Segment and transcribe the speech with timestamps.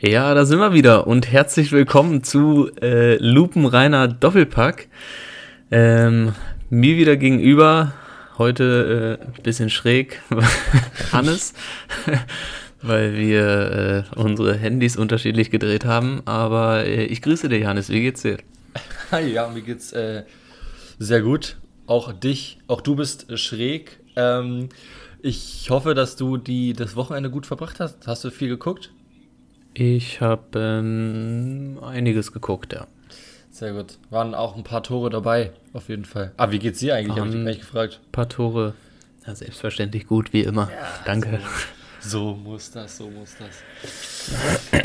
[0.00, 4.88] Ja, da sind wir wieder und herzlich willkommen zu äh, Lupenreiner Doppelpack.
[5.70, 6.34] Ähm,
[6.68, 7.94] mir wieder gegenüber,
[8.36, 10.20] heute ein äh, bisschen schräg,
[11.12, 11.54] Hannes,
[12.82, 16.22] weil wir äh, unsere Handys unterschiedlich gedreht haben.
[16.24, 18.38] Aber äh, ich grüße dich, Hannes, wie geht's dir?
[19.12, 20.24] Hi, ja, mir geht's äh,
[20.98, 21.56] sehr gut.
[21.86, 24.00] Auch dich, auch du bist schräg.
[24.16, 24.70] Ähm,
[25.22, 28.08] ich hoffe, dass du die, das Wochenende gut verbracht hast.
[28.08, 28.90] Hast du viel geguckt?
[29.74, 32.86] Ich habe ähm, einiges geguckt, ja.
[33.50, 33.98] Sehr gut.
[34.10, 36.32] Waren auch ein paar Tore dabei, auf jeden Fall.
[36.36, 37.18] Ah, wie geht's dir eigentlich?
[37.18, 38.00] Habe ich gleich gefragt.
[38.06, 38.74] Ein paar Tore.
[39.26, 40.70] Ja, selbstverständlich gut, wie immer.
[40.70, 41.40] Ja, Danke.
[42.00, 44.82] So, so, muss das, so muss das.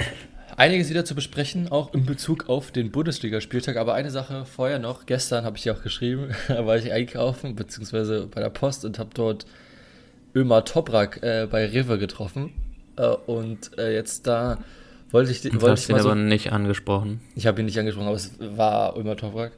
[0.57, 3.77] Einiges wieder zu besprechen, auch in Bezug auf den Bundesligaspieltag.
[3.77, 5.05] Aber eine Sache vorher noch.
[5.05, 8.97] Gestern habe ich ja auch geschrieben, da war ich einkaufen, beziehungsweise bei der Post und
[8.97, 9.45] habe dort
[10.35, 12.53] Ömer Toprak äh, bei Rewe getroffen.
[12.97, 14.57] Äh, und äh, jetzt da
[15.11, 17.21] wollte ich, wollte hast ich mal ihn so, aber nicht angesprochen.
[17.35, 19.53] Ich habe ihn nicht angesprochen, aber es war Ömer Toprak.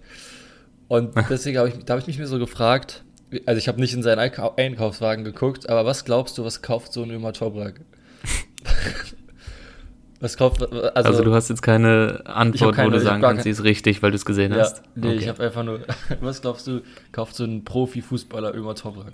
[0.87, 3.03] Und deswegen habe ich, da habe ich mich mir so gefragt,
[3.45, 7.03] also ich habe nicht in seinen Einkaufswagen geguckt, aber was glaubst du, was kauft so
[7.03, 7.81] ein Ömer Toprak?
[10.19, 13.49] was kauft, also, also, du hast jetzt keine Antwort, keine, wo du sagen kannst, sie
[13.49, 14.83] ist richtig, weil du es gesehen ja, hast.
[14.95, 15.17] Nee, okay.
[15.17, 15.81] ich habe einfach nur,
[16.21, 19.13] was glaubst du, kauft so ein Profifußballer Ömer Toprak?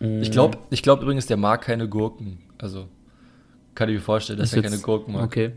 [0.00, 0.22] Mm.
[0.22, 2.38] Ich glaube ich glaub übrigens, der mag keine Gurken.
[2.58, 2.88] Also
[3.80, 5.24] kann ich mir vorstellen, dass er keine Gurken mag.
[5.24, 5.52] Okay.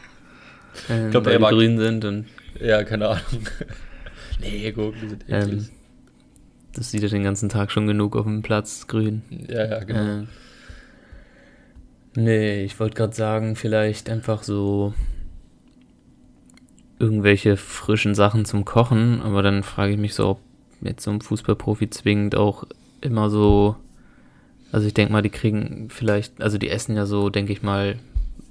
[0.88, 2.24] ähm, ich glaube, er mag grün sind und.
[2.58, 3.46] Ja, keine Ahnung.
[4.40, 5.64] nee, Gurken sind eklig.
[5.64, 5.68] Ähm,
[6.72, 9.20] das sieht ja den ganzen Tag schon genug auf dem Platz, grün.
[9.50, 10.00] Ja, ja, genau.
[10.00, 10.28] Ähm,
[12.14, 14.94] nee, ich wollte gerade sagen, vielleicht einfach so
[16.98, 20.40] irgendwelche frischen Sachen zum Kochen, aber dann frage ich mich so, ob
[20.80, 22.64] jetzt so ein Fußballprofi zwingend auch
[23.02, 23.76] immer so
[24.76, 27.96] also ich denke mal, die kriegen vielleicht, also die essen ja so, denke ich mal,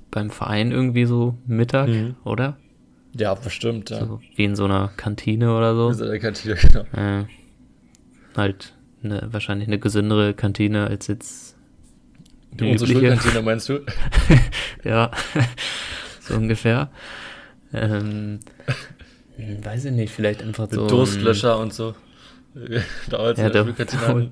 [0.10, 2.16] beim Verein irgendwie so Mittag, mhm.
[2.24, 2.58] oder?
[3.16, 4.00] Ja, bestimmt, ja.
[4.00, 5.90] So wie in so einer Kantine oder so.
[5.90, 6.82] In so einer Kantine, genau.
[6.94, 7.26] Äh,
[8.36, 11.58] halt eine, wahrscheinlich eine gesündere Kantine als jetzt
[12.54, 13.86] die Unsere Schulkantine meinst du?
[14.84, 15.12] ja,
[16.22, 16.90] so ungefähr.
[17.72, 18.40] Ähm,
[19.38, 20.88] weiß ich nicht, vielleicht einfach Mit so.
[20.88, 21.94] Durstlöscher und so.
[23.12, 24.32] Dauert ja, der, Schulkantine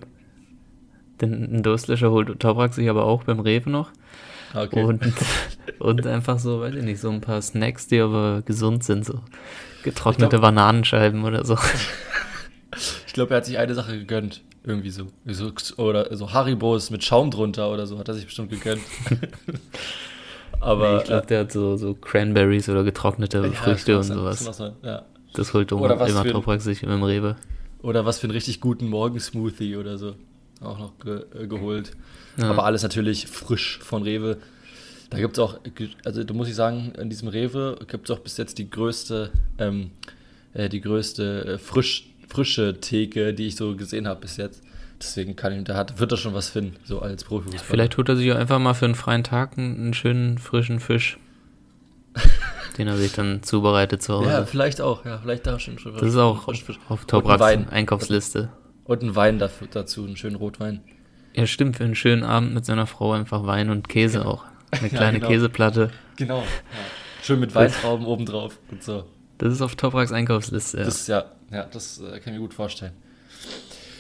[1.32, 3.92] den Durstlöscher holt Toprak sich aber auch beim Rewe noch.
[4.54, 4.84] Okay.
[4.84, 5.02] Und,
[5.80, 9.20] und einfach so, weiß ich nicht, so ein paar Snacks, die aber gesund sind, so
[9.84, 11.58] getrocknete glaub, Bananenscheiben oder so.
[13.08, 14.42] ich glaube, er hat sich eine Sache gegönnt.
[14.66, 15.08] Irgendwie so.
[15.26, 15.52] so.
[15.76, 18.82] Oder so Haribos mit Schaum drunter oder so, hat er sich bestimmt gegönnt.
[20.62, 20.92] aber.
[20.92, 24.46] Nee, ich glaube, äh, der hat so, so Cranberries oder getrocknete ja, Früchte und sowas.
[24.46, 25.04] Das, ja.
[25.34, 27.36] das holt immer Toprak sich im Rewe.
[27.82, 30.16] Oder was für einen richtig guten Morgensmoothie oder so
[30.64, 31.92] auch noch ge äh, geholt.
[32.38, 32.50] Ja.
[32.50, 34.38] Aber alles natürlich frisch von Rewe.
[35.10, 35.60] Da gibt es auch,
[36.06, 39.32] also da muss ich sagen, in diesem Rewe gibt es auch bis jetzt die größte,
[39.60, 39.92] ähm,
[40.54, 44.64] äh, die größte äh, frisch, frische Theke, die ich so gesehen habe bis jetzt.
[45.00, 47.58] Deswegen kann ich, da hat, wird er schon was finden, so als Profi.
[47.58, 51.18] Vielleicht holt er sich einfach mal für einen freien Tag einen schönen frischen Fisch.
[52.78, 54.30] den er sich dann zubereitet zu Hause.
[54.30, 55.76] Ja, vielleicht auch, ja, vielleicht da schon.
[55.76, 56.48] Das ist auch
[56.90, 58.50] auf Top Einkaufsliste.
[58.86, 60.82] Und ein Wein dazu, einen schönen Rotwein.
[61.36, 64.32] Ja, stimmt, für einen schönen Abend mit seiner Frau einfach Wein und Käse genau.
[64.32, 64.46] auch.
[64.72, 65.28] Eine kleine ja, genau.
[65.28, 65.92] Käseplatte.
[66.18, 66.40] Genau.
[66.40, 66.46] Ja.
[67.24, 69.06] Schön mit Weintrauben obendrauf und so.
[69.38, 70.84] Das ist auf Topraks Einkaufsliste, ja.
[70.84, 72.94] Das, ja, ja, das äh, kann ich mir gut vorstellen.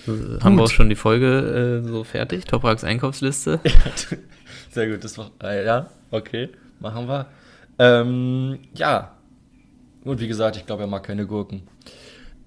[0.05, 0.43] Gut.
[0.43, 2.45] Haben wir auch schon die Folge äh, so fertig?
[2.45, 3.59] Topraks Einkaufsliste?
[4.71, 7.27] Sehr gut, das war, äh, ja, okay, machen wir.
[7.79, 9.13] Ähm, ja,
[10.03, 11.63] und wie gesagt, ich glaube, er mag keine Gurken.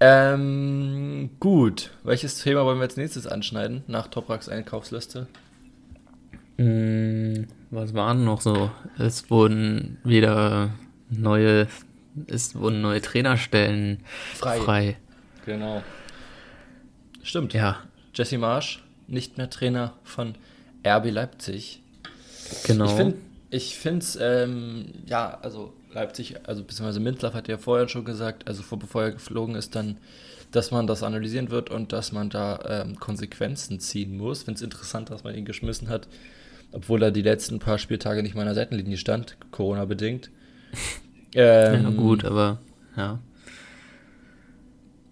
[0.00, 1.90] Ähm, gut.
[2.04, 5.26] Welches Thema wollen wir als nächstes anschneiden nach Topraks Einkaufsliste?
[6.58, 8.70] Mm, was waren noch so?
[8.98, 10.70] Es wurden wieder
[11.10, 11.66] neue,
[12.26, 14.02] es wurden neue Trainerstellen
[14.34, 14.60] frei.
[14.60, 14.96] frei.
[15.46, 15.82] Genau.
[17.22, 17.54] Stimmt.
[17.54, 17.82] Ja.
[18.14, 20.34] Jesse Marsch, nicht mehr Trainer von
[20.86, 21.82] RB Leipzig.
[22.66, 23.12] Genau.
[23.50, 28.46] Ich finde es, ähm, ja, also Leipzig, also beziehungsweise Mintlaff hat ja vorher schon gesagt,
[28.46, 29.96] also vor, bevor er geflogen ist, dann,
[30.52, 34.40] dass man das analysieren wird und dass man da ähm, Konsequenzen ziehen muss.
[34.40, 36.06] Ich finde es interessant, dass man ihn geschmissen hat,
[36.72, 40.30] obwohl er die letzten paar Spieltage nicht mal an der Seitenlinie stand, Corona-bedingt.
[41.34, 42.58] ähm, ja, gut, aber
[42.96, 43.18] ja.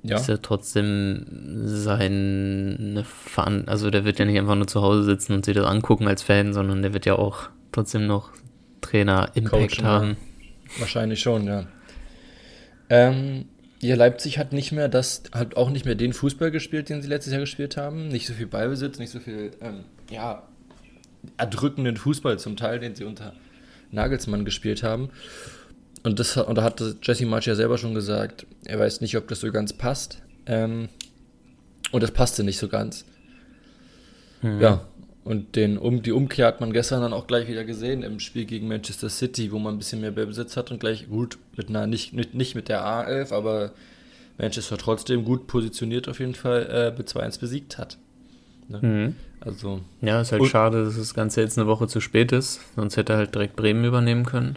[0.03, 0.17] Ja.
[0.17, 1.25] Ist ja trotzdem
[1.65, 5.65] seine Fan, also der wird ja nicht einfach nur zu Hause sitzen und sich das
[5.65, 8.33] angucken als Fan, sondern der wird ja auch trotzdem noch
[8.83, 10.19] Trainer-Impact haben.
[10.79, 11.67] Wahrscheinlich schon, ja.
[12.91, 13.47] Ähm,
[13.81, 17.09] ja, Leipzig hat nicht mehr das, hat auch nicht mehr den Fußball gespielt, den sie
[17.09, 18.09] letztes Jahr gespielt haben.
[18.09, 20.43] Nicht so viel Ballbesitz, nicht so viel, ähm, ja,
[21.37, 23.35] erdrückenden Fußball zum Teil, den sie unter
[23.91, 25.11] Nagelsmann gespielt haben.
[26.03, 29.29] Und, das, und da hatte Jesse March ja selber schon gesagt, er weiß nicht, ob
[29.29, 30.19] das so ganz passt.
[30.47, 30.89] Ähm,
[31.93, 33.05] und das passte nicht so ganz.
[34.43, 34.61] Mhm.
[34.61, 34.87] Ja,
[35.25, 38.45] und den, um, die Umkehr hat man gestern dann auch gleich wieder gesehen im Spiel
[38.45, 41.87] gegen Manchester City, wo man ein bisschen mehr Besitz hat und gleich gut mit einer,
[41.87, 43.73] nicht, nicht, nicht mit der A11, aber
[44.37, 47.97] Manchester trotzdem gut positioniert auf jeden Fall äh, mit 2-1 besiegt hat.
[48.69, 48.79] Ne?
[48.83, 49.17] Mhm.
[49.41, 49.81] Also.
[50.03, 52.61] Ja, ist halt schade, dass das Ganze jetzt eine Woche zu spät ist.
[52.77, 54.57] Sonst hätte er halt direkt Bremen übernehmen können.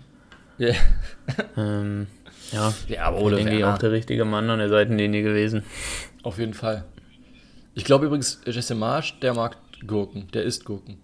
[0.59, 0.75] Yeah.
[1.57, 2.07] ähm,
[2.51, 5.63] ja, ja, aber Ole denke ich auch der richtige Mann an der Seitenlinie gewesen.
[6.23, 6.85] Auf jeden Fall.
[7.73, 10.97] Ich glaube übrigens, Jesse Marsch, der mag Gurken, der isst Gurken.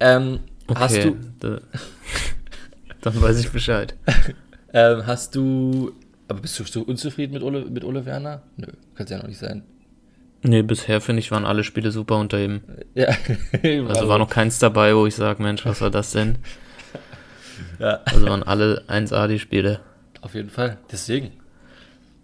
[0.00, 1.16] Ähm, okay, hast du.
[1.40, 1.60] Da,
[3.00, 3.94] dann weiß ich Bescheid.
[4.72, 5.92] ähm, hast du.
[6.28, 8.42] Aber bist du so unzufrieden mit Ole, mit Ole Werner?
[8.56, 9.62] Nö, kann es ja noch nicht sein.
[10.42, 12.60] Nee, bisher finde ich, waren alle Spiele super unter ihm.
[12.94, 13.08] Ja.
[13.88, 16.38] also war noch keins dabei, wo ich sage, Mensch, was war das denn?
[17.78, 18.00] Ja.
[18.04, 19.80] Also waren alle 1A die Spiele.
[20.20, 20.78] Auf jeden Fall.
[20.92, 21.32] Deswegen.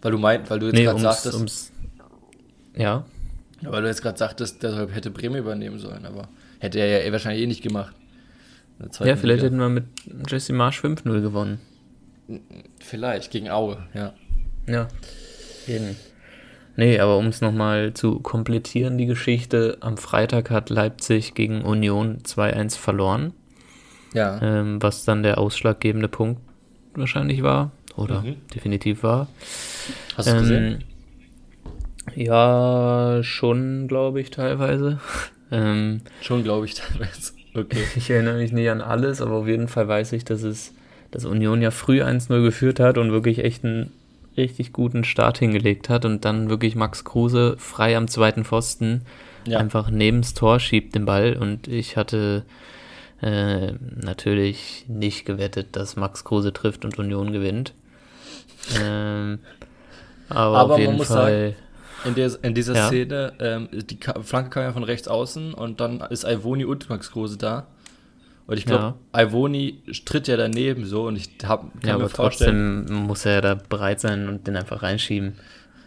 [0.02, 1.35] Weil du meint, weil du jetzt nee, gerade sagtest.
[1.35, 1.73] Ums,
[2.76, 3.05] ja.
[3.65, 6.29] Weil du jetzt gerade sagtest, deshalb hätte Bremen übernehmen sollen, aber
[6.59, 7.95] hätte er ja eh wahrscheinlich eh nicht gemacht.
[8.79, 9.43] Ja, vielleicht Liga.
[9.45, 9.85] hätten wir mit
[10.29, 11.61] Jesse Marsch 5-0 gewonnen.
[12.81, 14.15] Vielleicht, gegen Aue, ja.
[14.67, 14.89] Ja.
[15.67, 15.97] Eben.
[16.77, 22.19] Nee, aber um es nochmal zu komplettieren, die Geschichte, am Freitag hat Leipzig gegen Union
[22.25, 23.33] 2-1 verloren.
[24.13, 24.41] Ja.
[24.43, 26.41] Ähm, was dann der ausschlaggebende Punkt
[26.95, 27.71] wahrscheinlich war.
[27.97, 28.37] Oder mhm.
[28.53, 29.29] definitiv war.
[30.17, 30.85] Hast du ähm, gesehen?
[32.15, 35.01] Ja, schon, glaube ich, teilweise.
[35.51, 37.33] ähm, schon, glaube ich, teilweise.
[37.55, 37.85] Okay.
[37.97, 40.75] Ich erinnere mich nicht an alles, aber auf jeden Fall weiß ich, dass es,
[41.11, 43.93] dass Union ja früh 1-0 geführt hat und wirklich echt einen
[44.37, 49.03] richtig guten Start hingelegt hat und dann wirklich Max Kruse frei am zweiten Pfosten
[49.47, 49.59] ja.
[49.59, 52.45] einfach nebens Tor schiebt den Ball und ich hatte
[53.23, 57.73] äh, natürlich nicht gewettet, dass Max Kruse trifft und Union gewinnt.
[58.81, 59.39] Ähm,
[60.29, 61.51] aber, aber, auf jeden Fall.
[61.51, 61.64] Sagen,
[62.05, 62.87] in, der, in dieser ja.
[62.89, 67.11] Szene, ähm, die Flanke kam ja von rechts außen und dann ist Ivoni und Max
[67.11, 67.67] Kruse da.
[68.47, 69.23] Und ich glaube, ja.
[69.23, 72.85] Ivoni tritt ja daneben so und ich hab, kann ja, mir aber vorstellen.
[72.87, 75.35] Trotzdem muss er da bereit sein und den einfach reinschieben.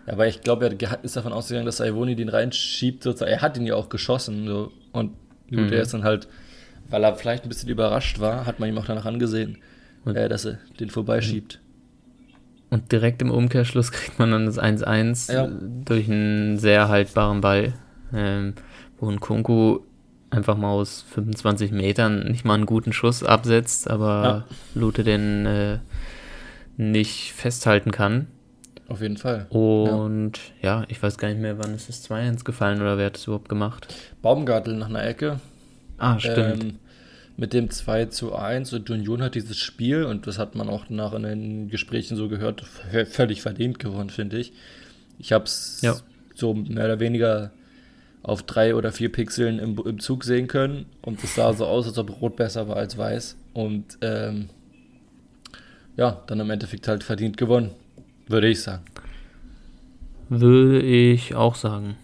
[0.08, 3.04] Ja, aber ich glaube, er ist davon ausgegangen, dass Ivoni den reinschiebt.
[3.04, 3.32] Sozusagen.
[3.32, 4.48] Er hat ihn ja auch geschossen.
[4.48, 4.72] So.
[4.92, 5.12] Und
[5.50, 5.74] gut, mhm.
[5.74, 6.28] er ist dann halt,
[6.90, 9.60] weil er vielleicht ein bisschen überrascht war, hat man ihm auch danach angesehen,
[10.06, 11.60] äh, dass er den vorbeischiebt.
[12.70, 15.48] Und direkt im Umkehrschluss kriegt man dann das 1-1 ja.
[15.86, 17.74] durch einen sehr haltbaren Ball,
[18.14, 18.54] ähm,
[19.00, 19.80] wo ein Kunku
[20.30, 24.56] einfach mal aus 25 Metern nicht mal einen guten Schuss absetzt, aber ja.
[24.76, 25.80] Lute den äh,
[26.76, 28.28] nicht festhalten kann.
[28.90, 29.48] Auf jeden Fall.
[29.50, 30.82] Und ja.
[30.82, 33.26] ja, ich weiß gar nicht mehr, wann ist es 2-1 gefallen oder wer hat es
[33.26, 33.94] überhaupt gemacht?
[34.22, 35.40] Baumgartel nach einer Ecke.
[35.98, 36.64] Ah, stimmt.
[36.64, 36.80] Ähm,
[37.38, 40.90] mit dem 2 zu 1 und Union hat dieses Spiel, und das hat man auch
[40.90, 42.64] nach in den Gesprächen so gehört,
[43.10, 44.54] völlig verdient gewonnen, finde ich.
[45.20, 45.96] Ich habe es ja.
[46.36, 47.52] so mehr oder weniger
[48.24, 50.86] auf drei oder vier Pixeln im, im Zug sehen können.
[51.02, 53.38] Und es sah so aus, als ob Rot besser war als Weiß.
[53.54, 54.50] Und ähm,
[55.96, 57.72] ja, dann im Endeffekt halt verdient gewonnen,
[58.28, 58.84] würde ich sagen.
[60.30, 61.96] Würde ich auch sagen.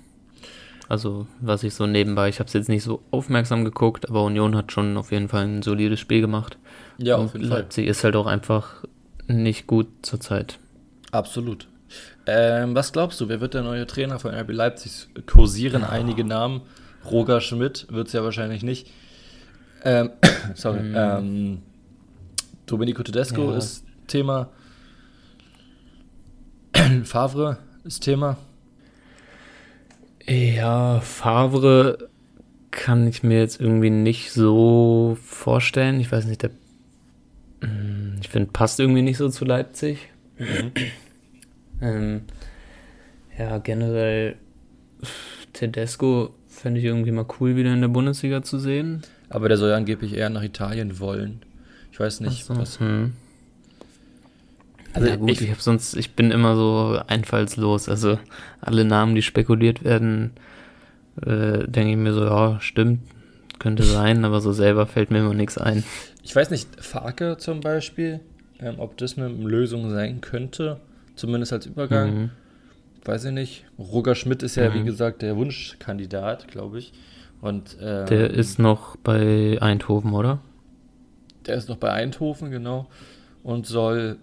[0.93, 4.55] Also, was ich so nebenbei, ich habe es jetzt nicht so aufmerksam geguckt, aber Union
[4.55, 6.59] hat schon auf jeden Fall ein solides Spiel gemacht.
[6.99, 7.61] Ja, auf jeden Fall.
[7.61, 8.83] Leipzig ist halt auch einfach
[9.27, 10.59] nicht gut zurzeit.
[11.09, 11.67] Absolut.
[12.27, 15.07] Ähm, was glaubst du, wer wird der neue Trainer von RB Leipzig?
[15.25, 15.89] Kursieren ja.
[15.89, 16.61] einige Namen.
[17.09, 18.91] Roger Schmidt wird es ja wahrscheinlich nicht.
[19.83, 20.11] Ähm,
[20.53, 20.79] sorry.
[20.79, 20.95] Mm.
[20.95, 21.61] Ähm,
[22.67, 23.57] Domenico Tedesco ja.
[23.57, 24.51] ist Thema.
[27.03, 28.37] Favre ist Thema.
[30.25, 32.09] Ja, Favre
[32.71, 35.99] kann ich mir jetzt irgendwie nicht so vorstellen.
[35.99, 36.51] Ich weiß nicht, der.
[37.61, 40.09] Mm, ich finde, passt irgendwie nicht so zu Leipzig.
[40.37, 40.71] Mhm.
[41.81, 42.21] Ähm,
[43.37, 44.37] ja, generell
[45.53, 49.01] Tedesco fände ich irgendwie mal cool, wieder in der Bundesliga zu sehen.
[49.29, 51.41] Aber der soll ja angeblich eher nach Italien wollen.
[51.91, 52.79] Ich weiß nicht, so, was.
[52.79, 53.13] Hm.
[54.93, 57.89] Also ja, gut, ich, ich habe sonst, ich bin immer so einfallslos.
[57.89, 58.19] Also
[58.61, 60.31] alle Namen, die spekuliert werden,
[61.21, 63.01] äh, denke ich mir so, ja, stimmt,
[63.59, 65.83] könnte sein, aber so selber fällt mir immer nichts ein.
[66.21, 68.19] Ich weiß nicht, Farke zum Beispiel,
[68.59, 70.79] ähm, ob das eine Lösung sein könnte
[71.15, 72.13] zumindest als Übergang.
[72.13, 72.29] Mhm.
[73.05, 73.65] Weiß ich nicht.
[73.77, 74.73] Roger Schmidt ist ja, mhm.
[74.75, 76.93] wie gesagt, der Wunschkandidat, glaube ich.
[77.41, 80.39] Und, ähm, der ist noch bei Eindhoven, oder?
[81.45, 82.87] Der ist noch bei Eindhoven, genau.
[83.43, 84.17] Und soll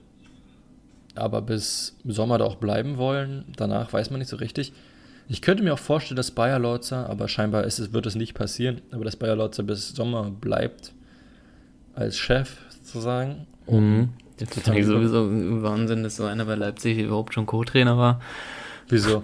[1.14, 3.44] aber bis Sommer da auch bleiben wollen.
[3.56, 4.72] Danach weiß man nicht so richtig.
[5.28, 8.34] Ich könnte mir auch vorstellen, dass Bayer Lorzer, aber scheinbar ist es, wird es nicht
[8.34, 10.92] passieren, aber dass Bayer Lorzer bis Sommer bleibt.
[11.94, 13.46] als Chef sozusagen.
[13.68, 14.10] Mhm.
[14.38, 15.28] Das ist eigentlich sowieso
[15.62, 18.20] Wahnsinn, dass so einer bei Leipzig überhaupt schon Co-Trainer war.
[18.88, 19.22] Wieso?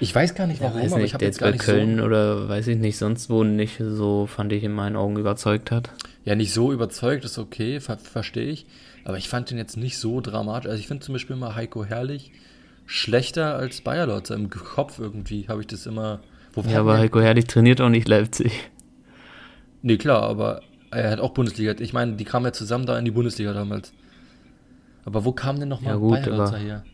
[0.00, 1.64] Ich weiß gar nicht warum, weiß aber ich habe der jetzt jetzt gar bei nicht
[1.64, 5.16] Köln so, oder weiß ich nicht, sonst wo nicht so, fand ich in meinen Augen
[5.16, 5.90] überzeugt hat.
[6.24, 8.66] ja nicht so überzeugt, ist okay, ver verstehe ich.
[9.08, 10.68] Aber ich fand den jetzt nicht so dramatisch.
[10.68, 12.30] Also ich finde zum Beispiel mal Heiko Herrlich
[12.84, 14.34] schlechter als Bayer Lotzer.
[14.34, 16.20] Im Kopf irgendwie habe ich das immer.
[16.52, 18.70] Wo Ja, aber Heiko Herrlich trainiert auch nicht Leipzig.
[19.80, 20.60] Nee, klar, aber
[20.90, 21.72] er hat auch Bundesliga.
[21.78, 23.94] Ich meine, die kamen ja zusammen da in die Bundesliga damals.
[25.06, 26.84] Aber wo kam denn nochmal Ja, gut, Bayer Lotzer her?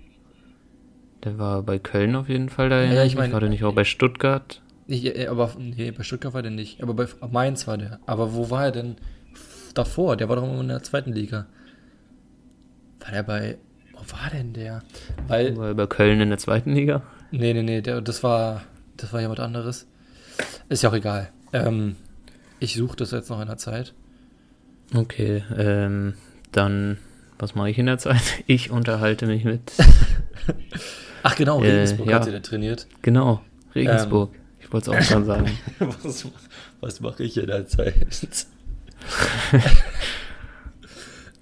[1.25, 2.85] Der war bei Köln auf jeden Fall da.
[2.85, 4.63] Ja, ich mein- war der nicht auch bei Stuttgart?
[4.87, 6.81] Nicht, äh, aber nee, bei Stuttgart war der nicht.
[6.81, 7.99] Aber bei Mainz war der.
[8.07, 8.95] Aber wo war er denn
[9.75, 10.17] davor?
[10.17, 11.47] Der war doch immer in der zweiten Liga.
[13.05, 13.59] War der bei.
[13.93, 14.83] Wo war denn der?
[15.29, 15.57] Weil.
[15.57, 17.03] War er bei Köln in der zweiten Liga?
[17.31, 18.63] Nee, nee, nee, der, das war.
[18.97, 19.87] Das war jemand anderes.
[20.69, 21.31] Ist ja auch egal.
[21.53, 21.97] Ähm,
[22.61, 23.93] ich suche das jetzt noch in der Zeit.
[24.95, 26.15] Okay, ähm,
[26.53, 26.99] dann,
[27.39, 28.21] was mache ich in der Zeit?
[28.47, 29.73] Ich unterhalte mich mit,
[31.23, 32.17] Ach genau, Äh, Regensburg ja.
[32.17, 32.87] hat sie da trainiert.
[33.03, 33.41] genau,
[33.75, 34.33] Regensburg.
[34.61, 35.51] ich wollte es auch schon sagen.
[35.79, 36.27] was
[36.81, 37.95] was mache ich in der Zeit?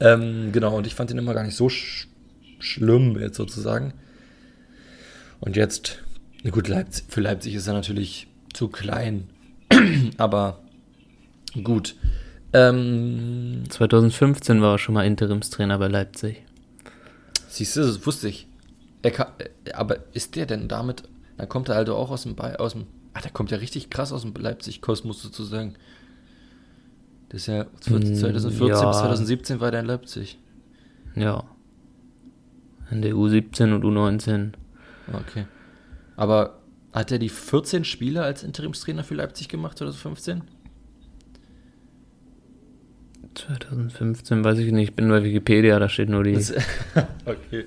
[0.03, 2.09] Ähm, genau, und ich fand ihn immer gar nicht so sch
[2.59, 3.95] schlimm, jetzt sozusagen.
[5.41, 5.99] Und jetzt,
[6.45, 9.29] na gut, Leipzig, für Leipzig ist er natürlich zu klein.
[10.17, 10.61] Aber
[11.65, 11.97] gut.
[12.53, 16.43] Ähm, 2015 war er schon mal Interimstrainer bei Leipzig.
[17.49, 18.47] siehst du, das wusste ich.
[19.03, 21.03] Er kann, äh, aber ist der denn damit,
[21.39, 24.13] dann kommt er also auch aus dem, aus dem ach, der kommt ja richtig krass
[24.13, 25.75] aus dem Leipzig-Kosmos sozusagen.
[27.33, 28.89] Das ist ja 2014 Mm, ja.
[28.89, 30.39] bis 2017 war der in Leipzig.
[31.17, 31.45] Ja.
[32.91, 34.53] In der U17 und U19.
[35.13, 35.47] Okay.
[36.17, 36.59] Aber
[36.93, 40.43] hat er die 14 Spiele als Interimstrainer für Leipzig gemacht, 2015?
[43.35, 46.53] 2015 weiß ich nicht, ich bin bei Wikipedia, da steht nur die, Das-
[47.25, 47.65] okay.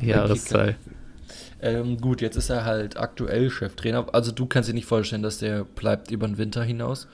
[0.00, 0.76] die Jahreszahl.
[1.60, 4.06] Ähm, gut, jetzt ist er halt aktuell Cheftrainer.
[4.14, 7.08] Also du kannst dir nicht vorstellen, dass der bleibt über den Winter hinaus.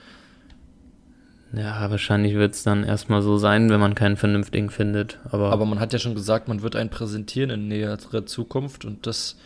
[1.56, 5.18] Ja, wahrscheinlich wird es dann erstmal so sein, wenn man keinen vernünftigen findet.
[5.30, 9.06] Aber, Aber man hat ja schon gesagt, man wird einen präsentieren in näherer Zukunft und
[9.06, 9.36] das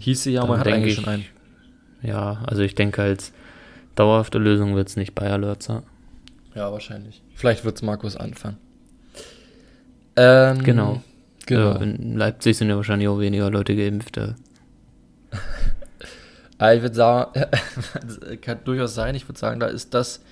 [0.00, 1.24] hieße ja, man hat eigentlich ich, schon einen.
[2.02, 3.32] Ja, also ich denke, als
[3.94, 5.84] dauerhafte Lösung wird es nicht Bayer Lörzer.
[6.54, 7.22] Ja, wahrscheinlich.
[7.34, 8.58] Vielleicht wird es Markus anfangen.
[10.16, 11.02] Ähm, Genau.
[11.46, 11.76] Genau.
[11.76, 14.18] In Leipzig sind ja wahrscheinlich auch weniger Leute geimpft.
[16.58, 17.44] Aber ich würde sagen,
[18.40, 20.22] kann durchaus sein, ich würde sagen, da ist das,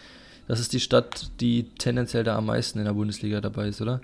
[0.52, 4.02] das ist die Stadt, die tendenziell da am meisten in der Bundesliga dabei ist, oder?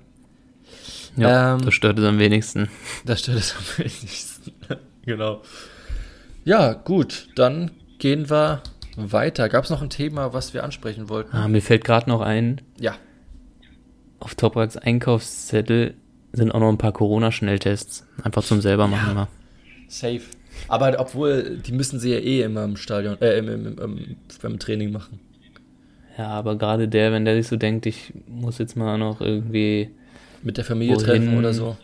[1.16, 2.68] Ja, Ähm, das stört es am wenigsten.
[3.04, 4.52] Da steht es am wenigsten.
[5.04, 5.42] genau.
[6.46, 8.62] Ja, gut, dann gehen wir
[8.96, 9.50] weiter.
[9.50, 11.36] Gab es noch ein Thema, was wir ansprechen wollten?
[11.36, 12.96] Ah, mir fällt gerade noch ein, Ja.
[14.20, 15.94] auf Topraks Einkaufszettel
[16.32, 18.06] sind auch noch ein paar Corona-Schnelltests.
[18.22, 19.28] Einfach zum selber machen mal.
[19.88, 20.22] Safe.
[20.68, 24.16] Aber obwohl, die müssen sie ja eh immer im Stadion, äh, im, im, im, im,
[24.42, 25.20] beim Training machen.
[26.18, 29.90] Ja, aber gerade der, wenn der sich so denkt, ich muss jetzt mal noch irgendwie,
[30.42, 31.06] Mit der Familie Wohin?
[31.06, 31.76] treffen oder so.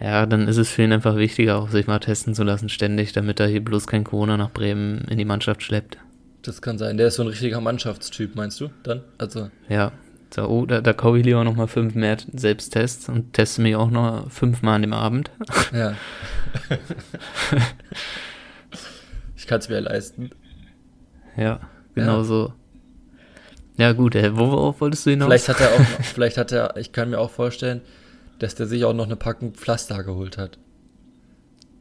[0.00, 3.12] ja, dann ist es für ihn einfach wichtiger, auch sich mal testen zu lassen, ständig,
[3.14, 5.96] damit er hier bloß kein Corona nach Bremen in die Mannschaft schleppt.
[6.42, 6.98] Das kann sein.
[6.98, 8.68] Der ist so ein richtiger Mannschaftstyp, meinst du?
[8.82, 9.02] Dann?
[9.16, 9.92] Also, Ja,
[10.34, 13.74] so, oh, da, da kaufe ich lieber noch mal fünf mehr Selbsttests und teste mich
[13.74, 15.30] auch noch fünfmal an dem Abend.
[15.72, 15.94] ja.
[19.36, 20.30] ich kann es mir leisten.
[21.36, 21.60] Ja,
[21.94, 22.24] genau Ja.
[22.24, 22.52] so.
[23.78, 25.28] Ja gut, äh, worauf wolltest du hinaus?
[25.28, 27.80] Vielleicht hat er auch, vielleicht hat er, ich kann mir auch vorstellen,
[28.40, 30.58] dass der sich auch noch eine Packung Pflaster geholt hat.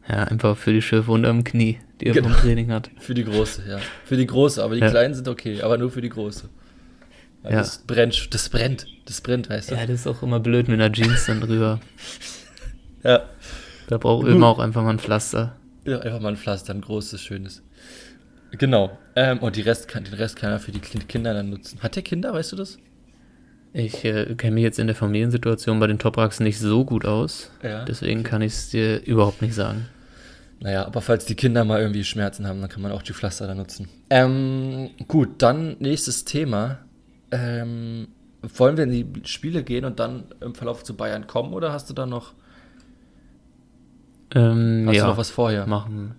[0.08, 2.30] Ja, einfach für die Schürfe unterm Knie, die er Genau.
[2.30, 2.90] vom Training hat.
[3.00, 3.80] Für die große, ja.
[4.06, 4.90] Für die große, aber die Ja.
[4.90, 6.48] kleinen sind okay, aber nur für die große.
[7.44, 7.58] Ja, Ja.
[7.58, 9.76] Das brennt, das brennt, das brennt, weißt du?
[9.76, 11.80] Ja, das ist auch immer blöd mit einer Jeans dann drüber.
[13.04, 13.22] Ja.
[13.88, 15.56] Da braucht immer auch einfach mal ein Pflaster.
[15.86, 17.62] Ja, einfach mal ein Pflaster, ein großes, schönes.
[18.52, 18.98] Genau.
[19.16, 21.82] Ähm, und die Rest kann, den Rest kann er für die Ki- Kinder dann nutzen.
[21.82, 22.78] Hat der Kinder, weißt du das?
[23.74, 27.52] Ich äh, kenne mich jetzt in der Familiensituation bei den Topraks nicht so gut aus.
[27.62, 27.84] Ja.
[27.86, 29.88] Deswegen kann ich es dir überhaupt nicht sagen.
[30.60, 33.46] Naja, aber falls die Kinder mal irgendwie Schmerzen haben, dann kann man auch die Pflaster
[33.46, 33.90] da nutzen.
[34.10, 36.80] Ähm, gut, dann nächstes Thema.
[37.30, 38.08] Ähm,
[38.42, 41.90] wollen wir in die Spiele gehen und dann im Verlauf zu Bayern kommen oder hast
[41.90, 42.34] du da noch,
[44.34, 45.68] Ähm, hast ja, du noch was vorher?
[45.68, 46.16] machen.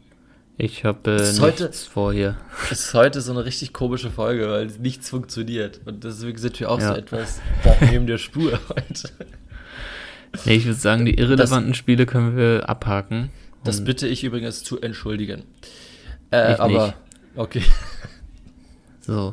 [0.61, 2.37] Ich habe äh, nichts heute- vor hier.
[2.71, 5.81] Es ist heute so eine richtig komische Folge, weil nichts funktioniert.
[5.87, 6.89] Und deswegen sind wir auch Ja.
[6.89, 7.41] so etwas
[7.81, 9.09] neben der Spur heute.
[10.45, 13.31] Nee, ich würde sagen, die irrelevanten Spiele können wir abhaken.
[13.65, 15.45] Das bitte ich übrigens zu entschuldigen.
[16.31, 16.97] Äh, aber, nicht.
[17.37, 17.63] okay.
[19.01, 19.33] so.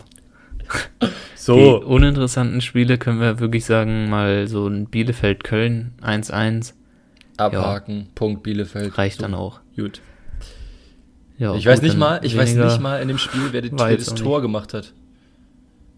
[1.35, 1.55] So.
[1.79, 6.73] Die uninteressanten Spiele können wir wirklich sagen, mal so ein Bielefeld-Köln 1-1.
[7.37, 8.05] Abhaken, ja.
[8.15, 8.97] Punkt Bielefeld.
[8.97, 9.21] Reicht so.
[9.21, 9.59] dann auch.
[9.75, 10.01] Gut.
[11.37, 13.97] Ja, ich weiß nicht mal, ich weiß nicht mal in dem Spiel, wer, die, wer
[13.97, 14.43] das Tor nicht.
[14.43, 14.93] gemacht hat.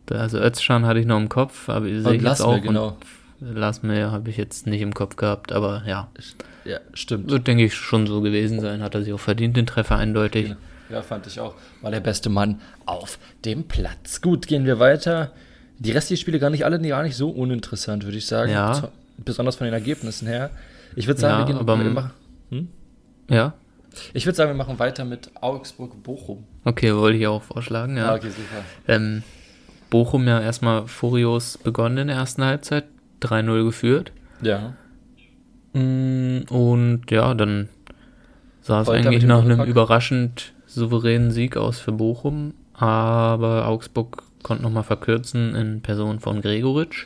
[0.10, 2.62] Also Özcan hatte ich noch im Kopf, aber sehe ich jetzt auch.
[2.62, 2.98] Genau.
[3.39, 6.10] Lasme habe ich jetzt nicht im Kopf gehabt, aber ja.
[6.65, 7.29] Ja, stimmt.
[7.29, 8.82] Wird, denke ich, schon so gewesen sein.
[8.82, 10.46] Hat er sich auch verdient, den Treffer eindeutig.
[10.46, 10.58] Genau.
[10.89, 11.56] Ja, fand ich auch.
[11.82, 14.22] War der beste Mann auf dem Platz.
[14.22, 15.32] Gut, gehen wir weiter.
[15.79, 18.51] Die restlichen Spiele gar nicht alle gar nicht so uninteressant, würde ich sagen.
[18.51, 18.89] Ja.
[19.17, 20.50] Besonders von den Ergebnissen her.
[20.96, 22.12] Ich würde sagen, ja, wir gehen aber, wir machen.
[22.50, 22.67] Hm?
[23.29, 23.53] Ja.
[24.13, 26.46] Ich würde sagen, wir machen weiter mit Augsburg-Bochum.
[26.63, 28.12] Okay, wollte ich auch vorschlagen, ja.
[28.12, 28.63] Ah, okay, super.
[28.88, 29.24] Ähm,
[29.89, 32.86] Bochum ja erstmal furios begonnen in der ersten Halbzeit,
[33.22, 34.12] 3-0 geführt.
[34.42, 34.74] Ja.
[35.74, 37.70] Mm, und ja, dann
[38.62, 44.84] sah es eigentlich nach einem überraschend souveränen Sieg aus für Bochum, aber Augsburg konnte nochmal
[44.84, 47.06] verkürzen in Person von Gregoritsch,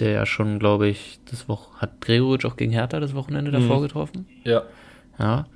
[0.00, 3.62] der ja schon, glaube ich, das Woche hat Gregoritsch auch gegen Hertha das Wochenende mhm.
[3.62, 4.26] davor getroffen.
[4.44, 4.62] Ja.
[5.18, 5.46] Ja.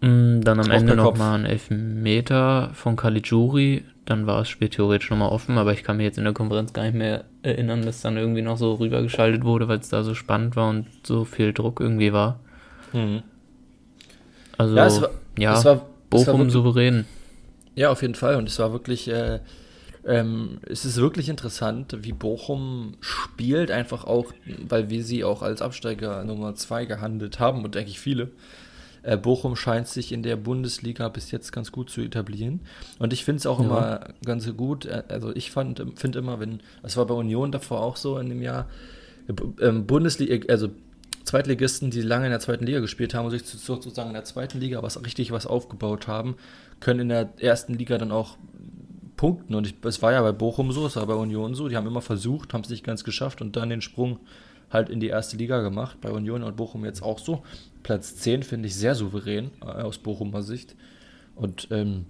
[0.00, 3.84] Mm, dann am Ende nochmal ein Elfmeter von Caligiuri.
[4.04, 6.72] Dann war das Spiel theoretisch nochmal offen, aber ich kann mir jetzt in der Konferenz
[6.72, 10.14] gar nicht mehr erinnern, dass dann irgendwie noch so rübergeschaltet wurde, weil es da so
[10.14, 12.38] spannend war und so viel Druck irgendwie war.
[12.92, 13.22] Mhm.
[14.58, 17.04] Also, ja, es war, ja es war, Bochum wirklich, souverän.
[17.74, 18.36] Ja, auf jeden Fall.
[18.36, 19.40] Und es war wirklich, äh,
[20.06, 24.32] ähm, es ist wirklich interessant, wie Bochum spielt, einfach auch,
[24.68, 28.30] weil wir sie auch als Absteiger Nummer 2 gehandelt haben und eigentlich viele.
[29.06, 32.60] Äh, Bochum scheint sich in der Bundesliga bis jetzt ganz gut zu etablieren.
[32.98, 33.64] Und ich finde es auch ja.
[33.64, 34.84] immer ganz gut.
[34.84, 38.42] Äh, also ich finde immer, wenn, das war bei Union davor auch so in dem
[38.42, 38.68] Jahr,
[39.28, 40.70] äh, ähm, Bundesliga, also
[41.24, 44.58] Zweitligisten, die lange in der zweiten Liga gespielt haben und sich sozusagen in der zweiten
[44.58, 46.36] Liga was richtig was aufgebaut haben,
[46.80, 48.36] können in der ersten Liga dann auch
[49.16, 49.54] punkten.
[49.54, 52.02] Und es war ja bei Bochum so, es war bei Union so, die haben immer
[52.02, 54.18] versucht, haben es nicht ganz geschafft und dann den Sprung
[54.70, 55.98] halt in die erste Liga gemacht.
[56.00, 57.42] Bei Union und Bochum jetzt auch so.
[57.86, 60.74] Platz 10 finde ich sehr souverän äh, aus Bochumer Sicht.
[61.36, 62.06] Und ähm,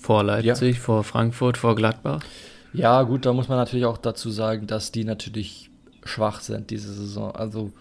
[0.00, 0.80] vor Leipzig, ja.
[0.80, 2.22] vor Frankfurt, vor Gladbach.
[2.72, 5.70] Ja, gut, da muss man natürlich auch dazu sagen, dass die natürlich
[6.04, 7.34] schwach sind diese Saison.
[7.34, 7.72] Also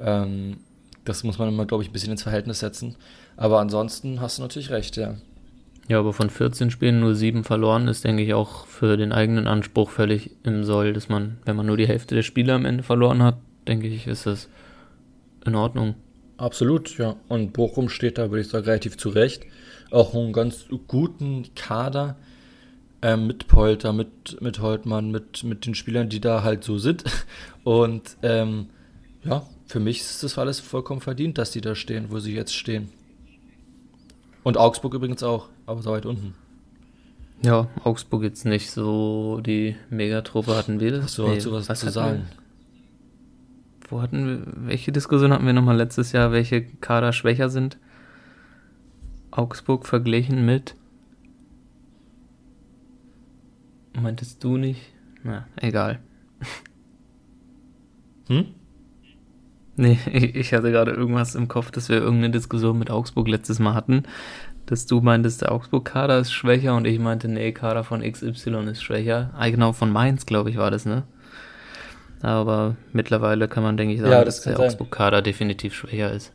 [0.00, 0.56] ähm,
[1.04, 2.96] das muss man immer, glaube ich, ein bisschen ins Verhältnis setzen.
[3.36, 5.14] Aber ansonsten hast du natürlich recht, ja.
[5.86, 9.46] Ja, aber von 14 Spielen nur 7 verloren ist, denke ich, auch für den eigenen
[9.46, 12.82] Anspruch völlig im Soll, dass man, wenn man nur die Hälfte der Spiele am Ende
[12.82, 13.36] verloren hat,
[13.68, 14.48] denke ich, ist das
[15.44, 15.94] in Ordnung.
[16.36, 17.16] Absolut, ja.
[17.28, 19.44] Und Bochum steht da, würde ich sagen, relativ zurecht.
[19.90, 22.16] Auch einen ganz guten Kader
[23.02, 27.04] äh, mit Polter, mit, mit Holtmann, mit, mit den Spielern, die da halt so sind.
[27.64, 28.66] Und ähm,
[29.24, 32.54] ja, für mich ist das alles vollkommen verdient, dass die da stehen, wo sie jetzt
[32.54, 32.88] stehen.
[34.42, 36.34] Und Augsburg übrigens auch, aber so weit unten.
[37.42, 41.14] Ja, Augsburg jetzt nicht so die Megatruppe hatten wir das.
[41.14, 42.24] So, nee, was, was zu sagen.
[42.28, 42.45] Wir?
[43.88, 47.78] Wo hatten wir, welche Diskussion hatten wir nochmal letztes Jahr, welche Kader schwächer sind?
[49.30, 50.74] Augsburg verglichen mit.
[53.94, 54.92] Meintest du nicht?
[55.22, 56.00] Na, egal.
[58.28, 58.46] Hm?
[59.76, 60.00] Nee,
[60.34, 64.02] ich hatte gerade irgendwas im Kopf, dass wir irgendeine Diskussion mit Augsburg letztes Mal hatten,
[64.64, 68.82] dass du meintest, der Augsburg-Kader ist schwächer und ich meinte, nee, Kader von XY ist
[68.82, 69.30] schwächer.
[69.36, 71.04] Ah, genau, von Mainz, glaube ich, war das, ne?
[72.22, 76.32] Aber mittlerweile kann man, denke ich, sagen, ja, das dass der Augsburg-Kader definitiv schwächer ist.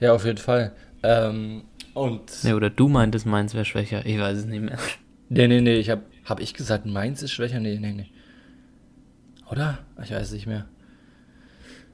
[0.00, 0.72] Ja, auf jeden Fall.
[1.02, 1.62] Ähm,
[1.94, 2.22] und.
[2.42, 4.04] Nee, oder du meintest, Mainz wäre schwächer.
[4.04, 4.78] Ich weiß es nicht mehr.
[5.28, 7.60] Nee, nee, nee, ich habe hab ich gesagt, Mainz ist schwächer?
[7.60, 8.10] Nee, nee, nee.
[9.50, 9.78] Oder?
[10.02, 10.66] Ich weiß nicht mehr.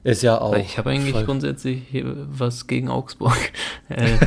[0.03, 0.55] Ist ja auch.
[0.55, 3.37] Ich habe eigentlich grundsätzlich was gegen Augsburg.
[3.89, 4.17] äh,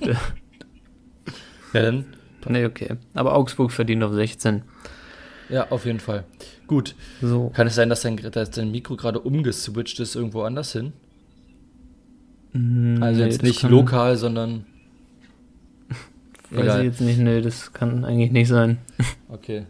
[0.00, 2.04] ja, dann.
[2.46, 2.96] Nee, okay.
[3.14, 4.62] Aber Augsburg verdient auf 16.
[5.48, 6.24] Ja, auf jeden Fall.
[6.66, 6.94] Gut.
[7.20, 7.50] So.
[7.54, 10.92] Kann es sein, dass dein, dass dein Mikro gerade umgeswitcht ist irgendwo anders hin?
[12.52, 14.64] Mm, also jetzt nicht lokal, sondern.
[16.50, 16.80] Weiß egal.
[16.80, 18.78] ich jetzt nicht, nee, das kann eigentlich nicht sein.
[19.28, 19.66] Okay.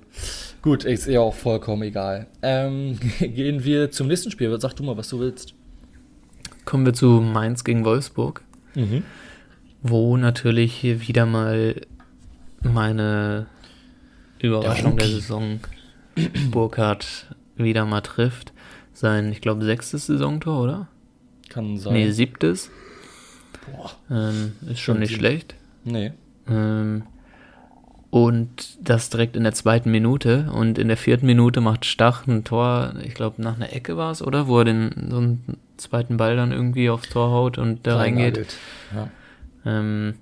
[0.60, 2.26] Gut, ist ja auch vollkommen egal.
[2.42, 4.54] Ähm, gehen wir zum nächsten Spiel.
[4.60, 5.54] Sag du mal, was du willst.
[6.66, 8.42] Kommen wir zu Mainz gegen Wolfsburg.
[8.74, 9.02] Mhm.
[9.82, 11.80] Wo natürlich hier wieder mal
[12.62, 13.46] meine
[14.40, 15.60] Überraschung der, der Saison
[16.50, 18.52] Burkhardt wieder mal trifft.
[18.92, 20.88] Sein, ich glaube, sechstes Saisontor, oder?
[21.48, 21.94] Kann sein.
[21.94, 22.70] Nee, siebtes.
[23.66, 23.90] Boah.
[24.10, 25.54] Ähm, ist schon nicht schlecht.
[25.84, 26.12] Nee.
[26.48, 27.04] Ähm,
[28.10, 30.48] und das direkt in der zweiten Minute.
[30.52, 34.12] Und in der vierten Minute macht Stach ein Tor, ich glaube nach einer Ecke war
[34.12, 34.46] es, oder?
[34.46, 38.54] Wo er den so einen zweiten Ball dann irgendwie aufs Tor haut und da reingeht.
[38.94, 39.08] Ja.
[39.66, 40.14] Ähm,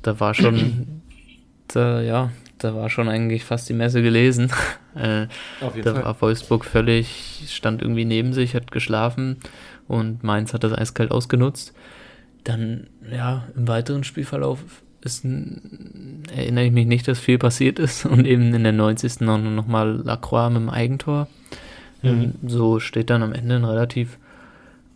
[0.00, 1.02] da war schon,
[1.68, 4.50] da, ja, da war schon eigentlich fast die Messe gelesen.
[4.94, 5.26] äh,
[5.60, 6.04] Auf jeden da Fall.
[6.04, 9.38] war Wolfsburg völlig, stand irgendwie neben sich, hat geschlafen
[9.86, 11.72] und Mainz hat das eiskalt ausgenutzt.
[12.44, 14.60] Dann, ja, im weiteren Spielverlauf
[15.02, 19.20] ist, erinnere ich mich nicht, dass viel passiert ist und eben in der 90.
[19.20, 21.28] noch, noch mal Lacroix mit dem Eigentor.
[22.02, 22.08] Mhm.
[22.08, 24.18] Ähm, so steht dann am Ende ein relativ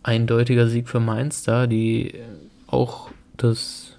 [0.03, 2.13] eindeutiger Sieg für Mainz da, die
[2.67, 3.97] auch das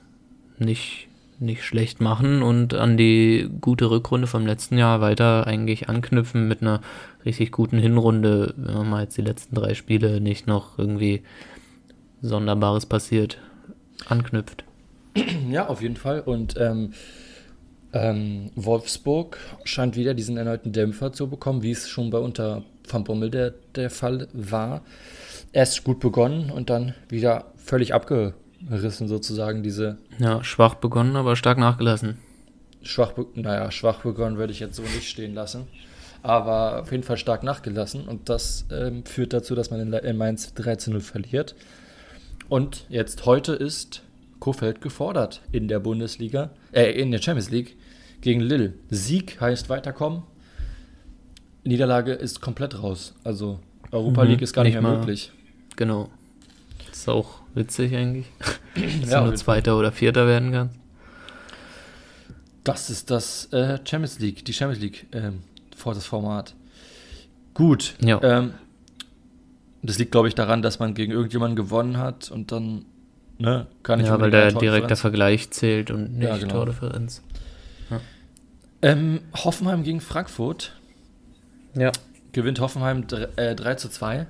[0.59, 1.09] nicht,
[1.41, 6.63] nicht schlecht machen und an die gute Rückrunde vom letzten Jahr weiter eigentlich anknüpfen mit
[6.63, 6.81] einer
[7.25, 11.23] richtig guten Hinrunde, wenn man mal jetzt die letzten drei Spiele nicht noch irgendwie
[12.23, 13.39] Sonderbares passiert,
[14.07, 14.65] anknüpft.
[15.51, 16.21] Ja, auf jeden Fall.
[16.21, 16.93] Und ähm,
[17.93, 23.05] ähm, Wolfsburg scheint wieder diesen erneuten Dämpfer zu bekommen, wie es schon bei unter Van
[23.05, 24.83] Bommel der, der Fall war.
[25.53, 27.95] Erst gut begonnen und dann wieder völlig
[28.65, 29.99] abgerissen, sozusagen, diese.
[30.19, 32.19] Ja, schwach begonnen, aber stark nachgelassen.
[32.83, 35.67] Schwach, naja, schwach begonnen würde ich jetzt so nicht stehen lassen.
[36.23, 40.17] Aber auf jeden Fall stark nachgelassen und das ähm, führt dazu, dass man in, in
[40.17, 41.55] Mainz 13-0 verliert.
[42.49, 44.03] Und jetzt heute ist
[44.41, 47.77] Kofeld gefordert in der Bundesliga, äh, in der Champions League
[48.23, 48.75] gegen Lille.
[48.89, 50.23] Sieg heißt weiterkommen.
[51.63, 53.15] Niederlage ist komplett raus.
[53.23, 55.31] Also Europa mhm, League ist gar nicht, nicht mehr mal, möglich.
[55.77, 56.09] Genau.
[56.91, 58.27] Ist auch witzig eigentlich.
[59.01, 60.79] Dass ja, du nur Zweiter oder Vierter werden kannst.
[62.65, 65.43] Das ist das äh, Champions League, die Champions League ähm,
[65.77, 66.55] vor das Format.
[67.53, 67.95] Gut.
[68.01, 68.23] Ja.
[68.23, 68.55] Ähm,
[69.83, 72.87] das liegt, glaube ich, daran, dass man gegen irgendjemanden gewonnen hat und dann
[73.39, 73.67] Ne?
[73.83, 76.55] Gar nicht ja, weil der direkter Vergleich zählt und nicht ja, genau.
[76.55, 77.23] Tordifferenz.
[77.91, 78.01] Ja.
[78.83, 80.77] Ähm, Hoffenheim gegen Frankfurt.
[81.75, 81.91] Ja.
[82.33, 84.27] Gewinnt Hoffenheim 3, äh, 3 zu 2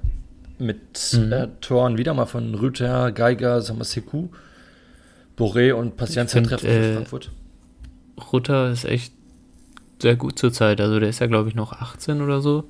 [0.58, 1.32] mit mhm.
[1.32, 4.28] äh, Toren wieder mal von Rüther, Geiger, Samaseku,
[5.36, 7.30] Boré und Patienza treffen äh, Frankfurt.
[8.32, 9.12] Rüther ist echt
[10.00, 10.80] sehr gut zur Zeit.
[10.80, 12.64] Also der ist ja, glaube ich, noch 18 oder so.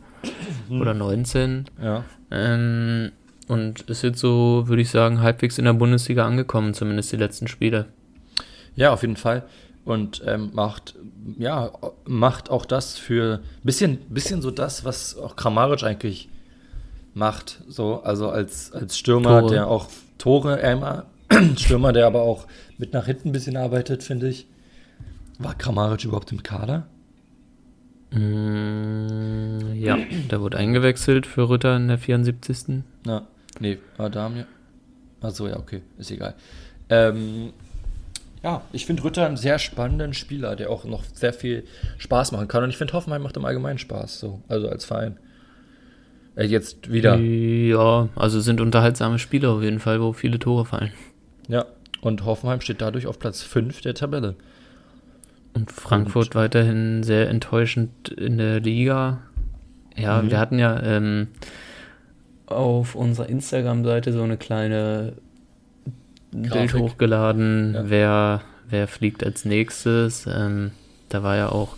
[0.69, 0.81] Mhm.
[0.81, 1.67] Oder 19.
[1.83, 2.05] Ja.
[2.31, 3.13] Ähm,
[3.49, 7.47] und ist jetzt so, würde ich sagen, halbwegs in der Bundesliga angekommen, zumindest die letzten
[7.49, 7.87] Spiele.
[8.75, 9.45] Ja, auf jeden Fall.
[9.85, 10.95] Und ähm, macht,
[11.39, 11.71] ja,
[12.07, 16.31] macht auch das für bisschen, bisschen so das, was auch Kramaric eigentlich
[17.15, 17.63] macht.
[17.69, 19.53] So, also als, als Stürmer, Tore.
[19.53, 20.77] der auch Tore, äh,
[21.57, 22.47] Stürmer, der aber auch
[22.77, 24.47] mit nach hinten ein bisschen arbeitet, finde ich.
[25.39, 26.87] War Kramaric überhaupt im Kader?
[28.11, 29.99] Mm, ja,
[30.31, 32.85] der wurde eingewechselt für Rütter in der 74.
[33.07, 33.27] Ja.
[33.59, 34.45] Nee, Adam, ja.
[35.21, 36.35] Achso, ja, okay, ist egal.
[36.89, 37.53] Ähm,
[38.43, 41.65] ja, ich finde Rütter einen sehr spannenden Spieler, der auch noch sehr viel
[41.99, 42.63] Spaß machen kann.
[42.63, 45.17] Und ich finde Hoffenheim macht im Allgemeinen Spaß, so, also als Verein.
[46.37, 47.17] Äh, jetzt wieder.
[47.17, 50.93] Ja, also sind unterhaltsame Spieler auf jeden Fall, wo viele Tore fallen.
[51.49, 51.67] Ja,
[52.01, 54.35] und Hoffenheim steht dadurch auf Platz 5 der Tabelle.
[55.55, 59.23] Und Frankfurt und, weiterhin sehr enttäuschend in der Liga.
[59.97, 60.31] Ja, mhm.
[60.31, 61.29] wir hatten ja ähm,
[62.47, 65.15] auf unserer Instagram-Seite so eine kleine
[66.33, 66.73] Grafik.
[66.73, 67.83] Bild hochgeladen, ja.
[67.87, 70.27] wer, wer fliegt als nächstes.
[70.27, 70.73] Ähm,
[71.09, 71.77] da war ja auch,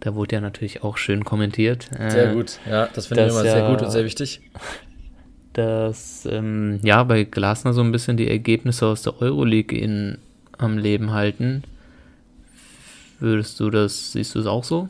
[0.00, 1.88] da wurde ja natürlich auch schön kommentiert.
[1.98, 4.40] Äh, sehr gut, ja, das finde ich immer ja, sehr gut und sehr wichtig.
[5.52, 10.18] Dass ähm, ja bei Glasner so ein bisschen die Ergebnisse aus der Euroleague in,
[10.58, 11.64] am Leben halten.
[13.18, 14.88] Würdest du das, siehst du es auch so?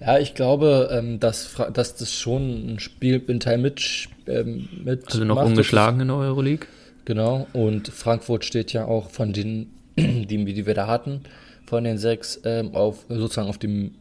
[0.00, 5.06] Ja, ich glaube, ähm, dass, dass das schon ein Spiel in Teil mit, ähm, mit
[5.06, 5.46] Also noch macht.
[5.46, 6.66] ungeschlagen in der Euroleague.
[7.04, 11.22] Genau, und Frankfurt steht ja auch von den, die, die wir da hatten,
[11.66, 13.92] von den sechs, ähm, auf sozusagen auf dem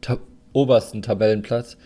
[0.00, 0.18] ta
[0.52, 1.76] obersten Tabellenplatz.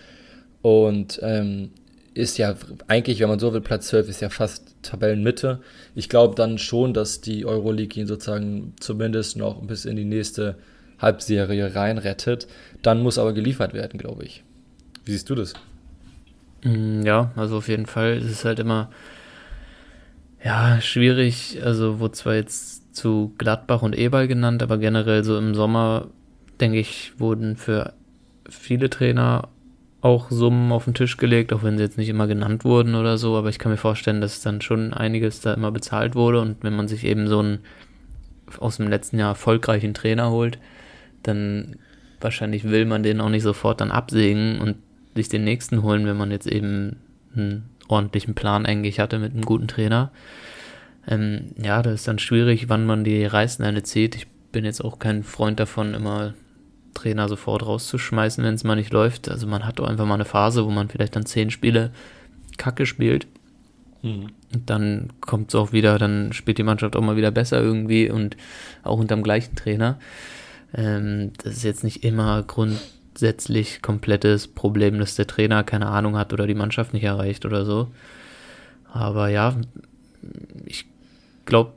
[0.62, 1.70] Und ähm,
[2.14, 2.54] ist ja
[2.86, 5.60] eigentlich, wenn man so will, Platz 12 ist ja fast Tabellenmitte.
[5.94, 10.56] Ich glaube dann schon, dass die Euroleague ihn sozusagen zumindest noch bis in die nächste
[10.98, 12.46] Halbserie reinrettet.
[12.82, 14.44] Dann muss aber geliefert werden, glaube ich.
[15.04, 15.54] Wie siehst du das?
[16.62, 18.90] Mm, ja, also auf jeden Fall ist es halt immer
[20.42, 21.58] ja, schwierig.
[21.64, 26.08] Also wurde zwar jetzt zu Gladbach und Eberl genannt, aber generell so im Sommer,
[26.60, 27.92] denke ich, wurden für
[28.48, 29.48] viele Trainer
[30.00, 33.16] auch Summen auf den Tisch gelegt, auch wenn sie jetzt nicht immer genannt wurden oder
[33.16, 36.62] so, aber ich kann mir vorstellen, dass dann schon einiges da immer bezahlt wurde und
[36.62, 37.60] wenn man sich eben so einen
[38.58, 40.58] aus dem letzten Jahr erfolgreichen Trainer holt,
[41.22, 41.76] dann
[42.20, 44.76] wahrscheinlich will man den auch nicht sofort dann absägen und
[45.14, 46.96] sich den nächsten holen, wenn man jetzt eben
[47.34, 50.10] einen ordentlichen Plan eigentlich hatte mit einem guten Trainer.
[51.06, 54.16] Ähm, ja, das ist dann schwierig, wann man die Reißleine zieht.
[54.16, 56.34] Ich bin jetzt auch kein Freund davon, immer
[56.94, 59.28] Trainer sofort rauszuschmeißen, wenn es mal nicht läuft.
[59.28, 61.90] Also man hat doch einfach mal eine Phase, wo man vielleicht dann zehn Spiele
[62.56, 63.26] Kacke spielt.
[64.02, 64.30] Mhm.
[64.54, 68.10] Und dann kommt es auch wieder, dann spielt die Mannschaft auch mal wieder besser irgendwie
[68.10, 68.36] und
[68.82, 69.98] auch unterm gleichen Trainer.
[70.74, 76.32] Ähm, das ist jetzt nicht immer grundsätzlich komplettes Problem, dass der Trainer keine Ahnung hat
[76.32, 77.88] oder die Mannschaft nicht erreicht oder so.
[78.92, 79.56] Aber ja,
[80.66, 80.86] ich
[81.46, 81.72] glaube,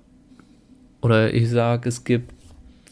[1.01, 2.33] oder ich sage, es gibt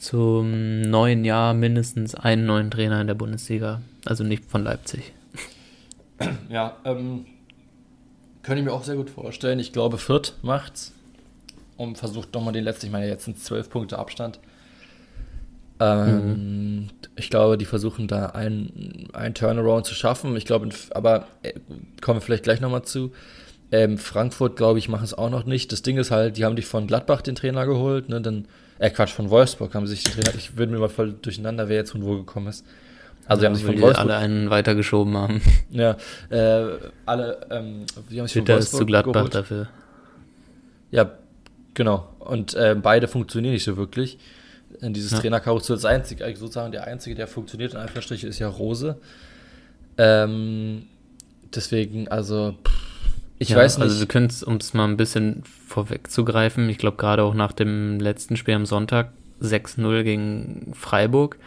[0.06, 3.82] zum neuen Jahr mindestens einen neuen Trainer in der Bundesliga.
[4.06, 5.13] Also nicht von Leipzig.
[6.48, 7.26] Ja, ähm,
[8.44, 9.58] könnte ich mir auch sehr gut vorstellen.
[9.58, 10.94] Ich glaube, Fürth macht's
[11.76, 14.39] und versucht nochmal den letzten, ich meine, jetzt sind zwölf Punkte Abstand.
[15.80, 16.89] Ähm, mhm.
[17.15, 20.38] Ich glaube, die versuchen da ein, ein Turnaround zu schaffen.
[20.38, 21.54] Ich glaube, aber äh,
[22.02, 23.12] kommen wir vielleicht gleich nochmal zu.
[23.72, 25.72] Ähm, Frankfurt, glaube ich, machen es auch noch nicht.
[25.72, 28.48] Das Ding ist halt, die haben dich von Gladbach den Trainer geholt, ne, dann,
[28.80, 31.78] äh, Quatsch, von Wolfsburg haben sich den Trainer, ich würde mir mal voll durcheinander, wer
[31.78, 32.66] jetzt von wo gekommen ist.
[33.28, 34.10] Also, die haben sich von Wolfsburg.
[34.10, 35.42] alle einen weitergeschoben haben.
[35.72, 35.98] Ja,
[36.30, 39.36] äh, alle, ähm, die haben sich von Wolfsburg ist zu Gladbach geholt.
[39.36, 39.68] dafür.
[40.92, 41.12] Ja,
[41.74, 42.08] genau.
[42.20, 44.18] Und äh, beide funktionieren nicht so wirklich.
[44.82, 45.20] Dieses ja.
[45.20, 48.98] Trainerkarussell einzige, eigentlich sozusagen der einzige, der funktioniert in Anführungsstrichen, ist ja Rose.
[49.98, 50.88] Ähm,
[51.54, 52.85] deswegen, also, pff,
[53.39, 53.84] ich ja, weiß nicht.
[53.84, 57.52] Also wir können es, um es mal ein bisschen vorwegzugreifen, ich glaube gerade auch nach
[57.52, 61.38] dem letzten Spiel am Sonntag 6-0 gegen Freiburg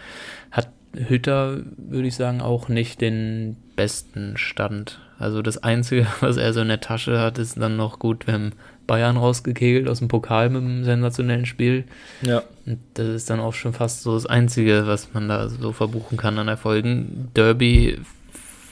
[0.50, 5.00] hat Hütter, würde ich sagen, auch nicht den besten Stand.
[5.18, 8.34] Also das Einzige, was er so in der Tasche hat, ist dann noch gut, wir
[8.34, 8.52] haben
[8.86, 11.84] Bayern rausgekegelt aus dem Pokal mit einem sensationellen Spiel.
[12.22, 12.42] Ja.
[12.64, 16.16] Und das ist dann auch schon fast so das Einzige, was man da so verbuchen
[16.16, 17.28] kann an Erfolgen.
[17.34, 17.98] Derby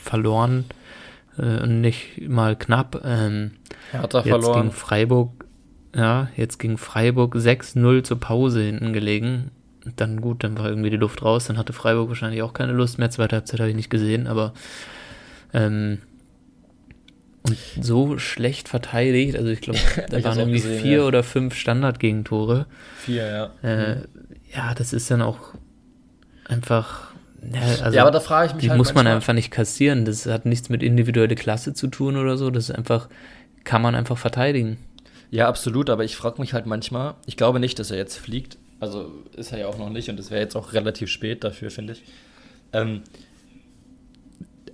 [0.02, 0.64] verloren
[1.38, 3.02] äh, nicht mal knapp.
[3.04, 3.52] Ähm,
[3.92, 4.62] Hertha jetzt verloren.
[4.62, 5.44] gegen Freiburg,
[5.94, 9.50] ja, jetzt gegen Freiburg 6-0 zur Pause hinten gelegen.
[9.96, 11.46] Dann gut, dann war irgendwie die Luft raus.
[11.46, 13.10] Dann hatte Freiburg wahrscheinlich auch keine Lust mehr.
[13.10, 14.52] Zweite Halbzeit habe ich nicht gesehen, aber
[15.52, 15.98] ähm,
[17.46, 19.36] und so schlecht verteidigt.
[19.36, 19.78] Also ich glaube,
[20.10, 21.04] da waren irgendwie gesehen, vier ja.
[21.04, 22.66] oder fünf Standardgegentore.
[22.98, 23.26] Vier,
[23.62, 23.68] ja.
[23.68, 24.04] Äh, mhm.
[24.54, 25.54] Ja, das ist dann auch
[26.44, 27.05] einfach
[27.54, 30.04] also ja, aber da frage ich mich die halt muss man einfach nicht kassieren.
[30.04, 32.50] Das hat nichts mit individueller Klasse zu tun oder so.
[32.50, 33.08] Das ist einfach,
[33.64, 34.78] kann man einfach verteidigen.
[35.30, 38.58] Ja, absolut, aber ich frage mich halt manchmal, ich glaube nicht, dass er jetzt fliegt.
[38.78, 41.70] Also ist er ja auch noch nicht und es wäre jetzt auch relativ spät dafür,
[41.70, 42.02] finde ich.
[42.72, 43.02] Ähm,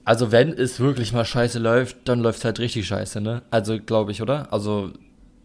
[0.04, 3.42] also wenn es wirklich mal scheiße läuft, dann läuft es halt richtig scheiße, ne?
[3.50, 4.52] Also glaube ich, oder?
[4.52, 4.92] Also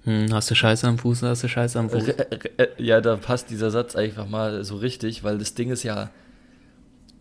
[0.07, 2.05] hm, hast du Scheiße am Fuß, hast du Scheiße am Fuß.
[2.77, 6.09] Ja, da passt dieser Satz einfach mal so richtig, weil das Ding ist ja,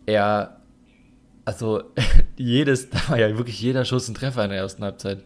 [0.07, 0.57] er,
[1.45, 1.83] also
[2.37, 5.23] jedes, da war ja wirklich jeder Schuss ein Treffer in der ersten Halbzeit.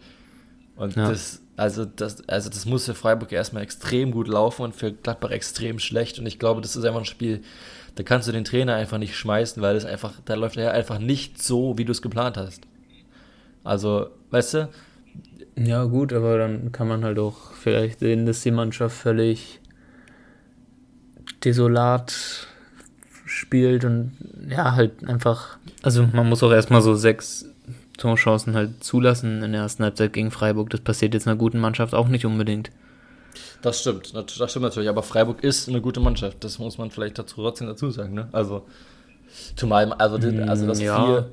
[0.75, 1.07] Und ja.
[1.07, 5.31] das, also das, also das muss für Freiburg erstmal extrem gut laufen und für Gladbach
[5.31, 6.19] extrem schlecht.
[6.19, 7.41] Und ich glaube, das ist einfach ein Spiel,
[7.95, 10.99] da kannst du den Trainer einfach nicht schmeißen, weil es einfach, da läuft er einfach
[10.99, 12.63] nicht so, wie du es geplant hast.
[13.63, 14.69] Also, weißt du?
[15.57, 19.59] Ja, gut, aber dann kann man halt auch vielleicht sehen, dass die Mannschaft völlig
[21.43, 22.47] desolat
[23.31, 24.11] spielt und
[24.49, 27.45] ja, halt einfach, also man muss auch erstmal so sechs
[27.97, 30.69] Torchancen halt zulassen in der ersten Halbzeit gegen Freiburg.
[30.69, 32.71] Das passiert jetzt einer guten Mannschaft auch nicht unbedingt.
[33.61, 37.19] Das stimmt, das stimmt natürlich, aber Freiburg ist eine gute Mannschaft, das muss man vielleicht
[37.19, 38.27] dazu trotzdem dazu sagen, ne?
[38.31, 38.65] Also,
[39.55, 41.05] zumal, also, also dass ja.
[41.05, 41.31] vier,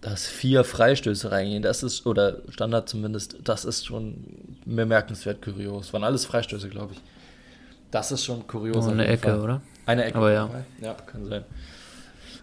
[0.00, 4.24] dass vier Freistöße reingehen, das ist, oder Standard zumindest, das ist schon
[4.66, 5.92] bemerkenswert kurios.
[5.92, 7.00] Waren alles Freistöße, glaube ich.
[7.92, 8.86] Das ist schon kurios.
[8.86, 9.40] Oh, eine Ecke, Fall.
[9.40, 9.60] oder?
[9.86, 10.16] Eine Ecke.
[10.16, 10.50] Aber ja.
[10.80, 11.44] Ja, kann sein.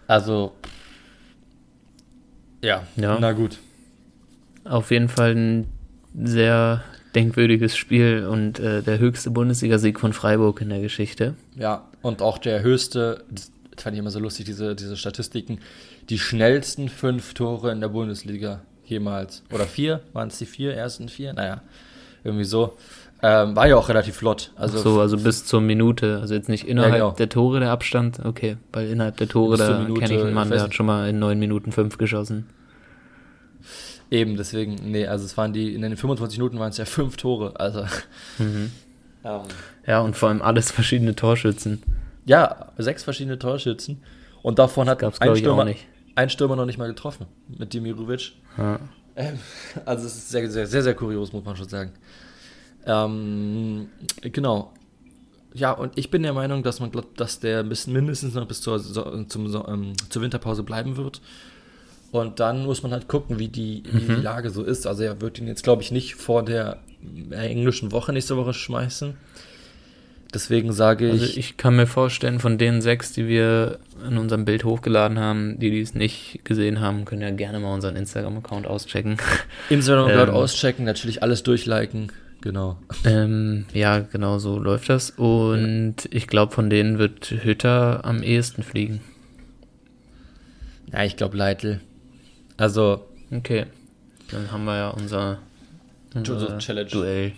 [0.06, 0.52] Also,
[2.62, 3.58] ja, ja, na gut.
[4.64, 5.66] Auf jeden Fall ein
[6.14, 6.82] sehr
[7.14, 11.34] denkwürdiges Spiel und äh, der höchste Bundesliga-Sieg von Freiburg in der Geschichte.
[11.56, 15.60] Ja, und auch der höchste, das fand ich immer so lustig, diese, diese Statistiken,
[16.08, 19.42] die schnellsten fünf Tore in der Bundesliga jemals.
[19.52, 20.02] Oder vier?
[20.12, 21.32] Waren es die vier, ersten vier?
[21.32, 21.62] Naja,
[22.24, 22.76] irgendwie so.
[23.22, 24.52] Ähm, war ja auch relativ flott.
[24.56, 26.18] Also Ach so, also bis zur Minute.
[26.20, 27.10] Also jetzt nicht innerhalb ja, genau.
[27.12, 28.20] der Tore der Abstand.
[28.24, 31.18] Okay, weil innerhalb der Tore, da kenne ich einen Mann, der hat schon mal in
[31.18, 32.48] neun Minuten fünf geschossen.
[34.10, 37.16] Eben, deswegen, nee, also es waren die, in den 25 Minuten waren es ja fünf
[37.16, 37.84] Tore, also.
[38.38, 38.72] Mhm.
[39.22, 39.40] Ähm,
[39.86, 41.82] ja, und vor allem alles verschiedene Torschützen.
[42.24, 44.02] Ja, sechs verschiedene Torschützen.
[44.42, 45.66] Und davon hat ein Stürmer,
[46.14, 48.32] ein Stürmer noch nicht mal getroffen, mit Dimirovic.
[48.56, 48.80] Ja.
[49.14, 49.38] Ähm,
[49.84, 51.92] also es ist sehr, sehr, sehr, sehr kurios, muss man schon sagen.
[52.86, 53.88] Ähm,
[54.22, 54.72] genau.
[55.52, 58.80] Ja, und ich bin der Meinung, dass man dass der bis mindestens noch bis zur,
[58.80, 61.20] zum, ähm, zur Winterpause bleiben wird.
[62.12, 64.22] Und dann muss man halt gucken, wie die, wie die mhm.
[64.22, 64.86] Lage so ist.
[64.86, 66.78] Also er wird ihn jetzt, glaube ich, nicht vor der
[67.30, 69.14] englischen Woche nächste Woche schmeißen.
[70.32, 71.22] Deswegen sage ich.
[71.22, 75.58] Also ich kann mir vorstellen, von den sechs, die wir in unserem Bild hochgeladen haben,
[75.58, 79.16] die, die es nicht gesehen haben, können ja gerne mal unseren Instagram-Account auschecken.
[79.70, 82.78] Instagram-Account ähm, auschecken, natürlich alles durchliken Genau.
[83.04, 85.10] Ähm, ja, genau so läuft das.
[85.10, 86.10] Und ja.
[86.10, 89.00] ich glaube, von denen wird Hütter am ehesten fliegen.
[90.92, 91.80] Ja, ich glaube Leitl.
[92.56, 93.06] Also.
[93.30, 93.66] Okay.
[94.30, 95.38] Dann haben wir ja unser,
[96.14, 96.90] unser Challenge.
[96.90, 97.32] Duell.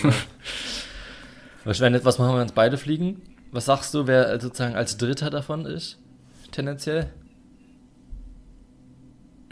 [0.00, 0.14] Genau.
[1.64, 3.20] was, was machen wir, wenn uns beide fliegen?
[3.52, 5.98] Was sagst du, wer sozusagen als Dritter davon ist?
[6.50, 7.10] Tendenziell?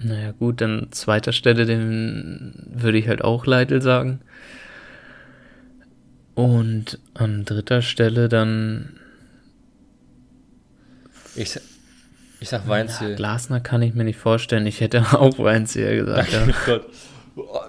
[0.02, 4.20] Naja, gut, dann zweiter Stelle, den würde ich halt auch Leitl sagen.
[6.34, 8.98] Und an dritter Stelle dann.
[11.36, 11.58] Ich,
[12.40, 13.10] ich sag Weinziel.
[13.10, 14.66] Ja, Glasner kann ich mir nicht vorstellen.
[14.66, 16.32] Ich hätte auch Weinziel gesagt.
[16.32, 16.46] Ja.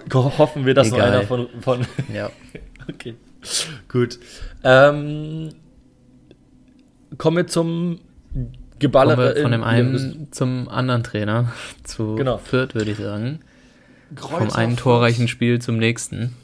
[0.08, 0.38] Gott.
[0.38, 0.98] Hoffen wir, dass Egal.
[0.98, 1.86] noch einer von, von.
[2.12, 2.30] Ja.
[2.88, 3.14] okay.
[3.88, 4.18] Gut.
[4.64, 5.50] Ähm,
[7.18, 8.00] kommen wir zum
[8.78, 9.40] Geballere.
[9.40, 11.52] Von dem einen zum anderen Trainer.
[11.84, 12.38] Zu genau.
[12.38, 13.40] Fürth, würde ich sagen.
[14.14, 16.34] Kreuzer Vom einen torreichen Spiel zum nächsten.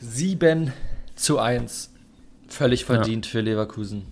[0.00, 0.72] 7
[1.20, 1.92] zu 1.
[2.48, 3.32] Völlig verdient ja.
[3.32, 4.06] für Leverkusen.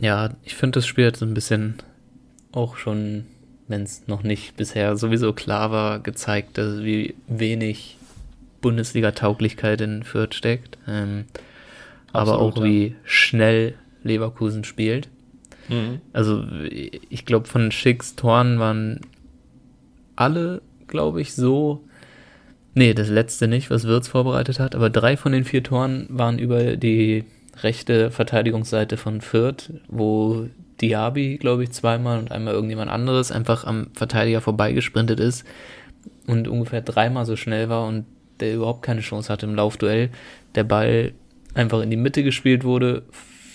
[0.00, 1.74] Ja, ich finde das Spiel jetzt so ein bisschen
[2.52, 3.26] auch schon,
[3.68, 7.96] wenn es noch nicht bisher sowieso klar war, gezeigt, dass wie wenig
[8.60, 10.76] Bundesliga-Tauglichkeit in Fürth steckt.
[10.88, 11.26] Ähm,
[12.12, 12.64] aber auch ja.
[12.64, 15.08] wie schnell Leverkusen spielt.
[15.68, 16.00] Mhm.
[16.12, 16.44] Also
[17.08, 19.00] ich glaube, von Schicks Toren waren
[20.16, 21.84] alle, glaube ich, so.
[22.74, 26.38] Nee, das letzte nicht, was Wirtz vorbereitet hat, aber drei von den vier Toren waren
[26.38, 27.24] über die
[27.62, 30.48] rechte Verteidigungsseite von Fürth, wo
[30.80, 35.44] Diaby, glaube ich, zweimal und einmal irgendjemand anderes einfach am Verteidiger vorbeigesprintet ist
[36.26, 38.06] und ungefähr dreimal so schnell war und
[38.40, 40.10] der überhaupt keine Chance hatte im Laufduell.
[40.56, 41.12] Der Ball
[41.54, 43.02] einfach in die Mitte gespielt wurde,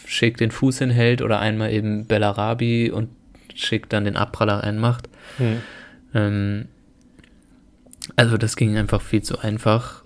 [0.06, 3.10] Schick den Fuß hinhält oder einmal eben Bellarabi und
[3.54, 5.10] Schick dann den Abpraller reinmacht.
[5.38, 5.62] Hm.
[6.16, 6.66] Ähm,
[8.16, 10.04] also das ging einfach viel zu einfach.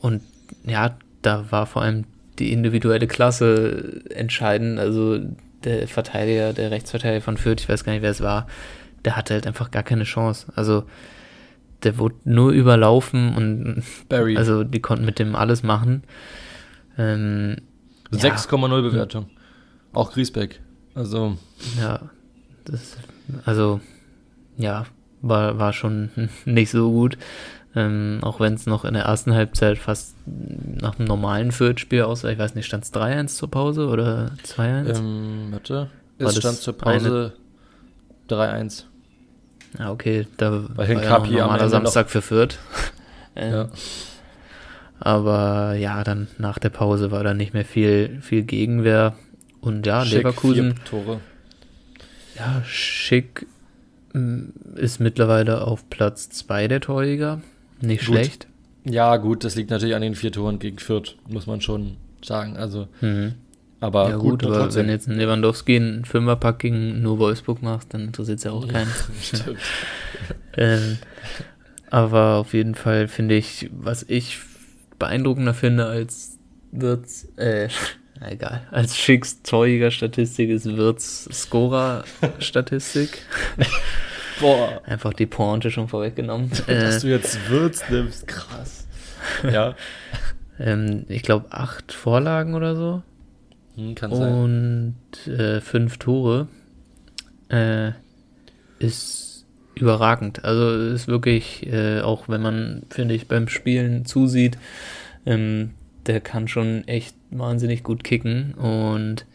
[0.00, 0.22] Und
[0.64, 2.04] ja, da war vor allem
[2.38, 4.78] die individuelle Klasse entscheidend.
[4.78, 5.18] Also
[5.64, 8.46] der Verteidiger, der Rechtsverteidiger von Fürth, ich weiß gar nicht, wer es war,
[9.04, 10.46] der hatte halt einfach gar keine Chance.
[10.54, 10.84] Also
[11.82, 14.36] der wurde nur überlaufen und Barry.
[14.36, 16.02] also die konnten mit dem alles machen.
[16.96, 17.56] Ähm,
[18.12, 18.80] 6,0 ja.
[18.80, 19.30] Bewertung.
[19.92, 20.60] Auch Griesbeck.
[20.94, 21.36] Also.
[21.78, 22.10] Ja,
[22.64, 22.96] das,
[23.44, 23.80] also,
[24.56, 24.86] ja,
[25.20, 26.10] war, war schon
[26.44, 27.18] nicht so gut.
[27.76, 32.30] Ähm, auch wenn es noch in der ersten Halbzeit fast nach einem normalen Fürth-Spiel aussah.
[32.30, 34.98] Ich weiß nicht, stand es 3-1 zur Pause oder 2-1?
[34.98, 35.90] Ähm, warte.
[36.18, 37.34] Es stand zur Pause
[38.28, 38.84] 3-1.
[39.78, 42.58] Ja, okay, da Weil war ja noch ein normaler Samstag für Fürth.
[43.36, 43.68] ähm, ja.
[45.00, 49.14] Aber ja, dann nach der Pause war da nicht mehr viel, viel Gegenwehr.
[49.60, 50.74] Und ja, Schick, Leverkusen.
[50.84, 51.20] Tore.
[52.36, 53.46] Ja, Schick
[54.76, 57.40] ist mittlerweile auf Platz 2 der Torjäger.
[57.80, 58.14] Nicht gut.
[58.14, 58.46] schlecht.
[58.84, 62.56] Ja, gut, das liegt natürlich an den vier Toren gegen Fürth, muss man schon sagen.
[62.56, 63.34] Also, mhm.
[63.80, 67.92] aber ja, gut, gut aber wenn jetzt ein Lewandowski einen Fünferpack gegen nur Wolfsburg macht,
[67.92, 68.88] dann interessiert es ja auch keinen.
[70.56, 70.98] Ähm,
[71.88, 74.40] aber auf jeden Fall finde ich, was ich
[74.98, 76.36] beeindruckender finde als
[76.72, 77.68] Wirtz, äh,
[78.26, 83.22] egal, als Schicks zeugiger Statistik ist Wirtz Scorer-Statistik.
[84.40, 84.82] Boah.
[84.84, 86.50] Einfach die Pointe schon vorweggenommen.
[86.66, 88.86] Dass du jetzt Wirtz nimmst, krass.
[89.42, 89.74] Ja.
[90.58, 93.02] ähm, ich glaube, acht Vorlagen oder so.
[93.76, 94.32] Hm, kann sein.
[94.32, 96.48] Und äh, fünf Tore.
[97.48, 97.92] Äh,
[98.78, 100.44] ist überragend.
[100.44, 104.58] Also ist wirklich, äh, auch wenn man, finde ich, beim Spielen zusieht,
[105.26, 105.70] ähm,
[106.08, 109.26] der kann schon echt wahnsinnig gut kicken und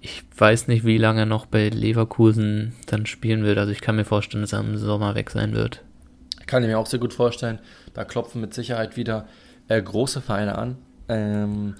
[0.00, 3.56] ich weiß nicht, wie lange er noch bei Leverkusen dann spielen wird.
[3.56, 5.82] Also ich kann mir vorstellen, dass er im Sommer weg sein wird.
[6.46, 7.58] Kann ich mir auch sehr gut vorstellen.
[7.94, 9.26] Da klopfen mit Sicherheit wieder
[9.68, 10.76] äh, große Vereine an.
[11.08, 11.74] Ähm,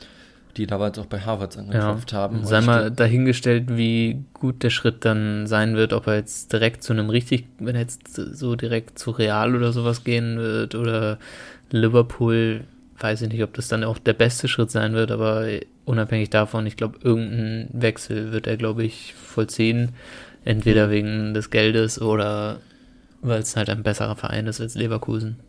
[0.57, 2.19] die damals auch bei Harvards angeklopft ja.
[2.19, 2.45] haben.
[2.45, 6.93] Sei mal dahingestellt, wie gut der Schritt dann sein wird, ob er jetzt direkt zu
[6.93, 11.19] einem richtig, wenn er jetzt so direkt zu Real oder sowas gehen wird oder
[11.71, 12.65] Liverpool,
[12.99, 15.47] weiß ich nicht, ob das dann auch der beste Schritt sein wird, aber
[15.85, 19.91] unabhängig davon, ich glaube, irgendeinen Wechsel wird er, glaube ich, vollziehen.
[20.45, 20.91] Entweder mhm.
[20.91, 22.61] wegen des Geldes oder
[23.23, 25.41] weil es halt ein besserer Verein ist als Leverkusen.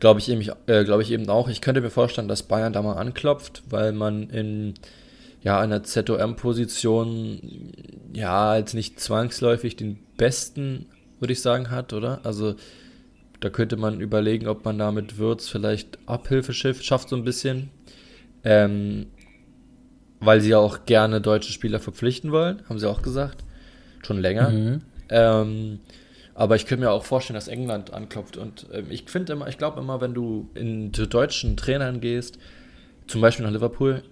[0.00, 1.48] Glaube ich, eben, äh, glaub ich eben auch.
[1.48, 4.74] Ich könnte mir vorstellen, dass Bayern da mal anklopft, weil man in
[5.42, 7.72] ja, einer ZOM-Position
[8.12, 10.86] ja jetzt nicht zwangsläufig den besten,
[11.20, 12.20] würde ich sagen, hat, oder?
[12.24, 12.56] Also
[13.40, 17.70] da könnte man überlegen, ob man da mit Würz vielleicht Abhilfe schafft, so ein bisschen.
[18.44, 19.06] Ähm,
[20.20, 23.44] weil sie ja auch gerne deutsche Spieler verpflichten wollen, haben sie auch gesagt.
[24.04, 24.50] Schon länger.
[24.50, 24.82] Mhm.
[25.10, 25.80] Ähm,
[26.34, 28.36] Aber ich könnte mir auch vorstellen, dass England anklopft.
[28.36, 32.38] Und ähm, ich finde immer, ich glaube immer, wenn du in die deutschen Trainern gehst,
[33.06, 34.02] zum Beispiel nach Liverpool,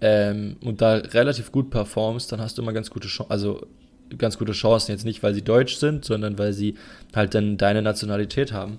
[0.00, 3.66] ähm, und da relativ gut performst, dann hast du immer ganz gute Chancen, also
[4.16, 4.92] ganz gute Chancen.
[4.92, 6.74] Jetzt nicht, weil sie deutsch sind, sondern weil sie
[7.14, 8.78] halt dann deine Nationalität haben.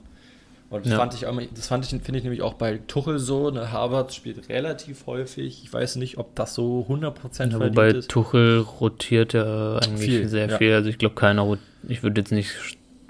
[0.69, 0.97] Und das ja.
[0.97, 3.51] fand ich, das fand ich, finde ich nämlich auch bei Tuchel so.
[3.51, 5.63] Ne, Harvard spielt relativ häufig.
[5.63, 8.09] Ich weiß nicht, ob das so 100% ja, Wobei ist.
[8.09, 10.57] Tuchel rotiert ja eigentlich viel, sehr ja.
[10.57, 10.73] viel.
[10.73, 11.57] Also ich glaube keiner,
[11.88, 12.51] ich würde jetzt nicht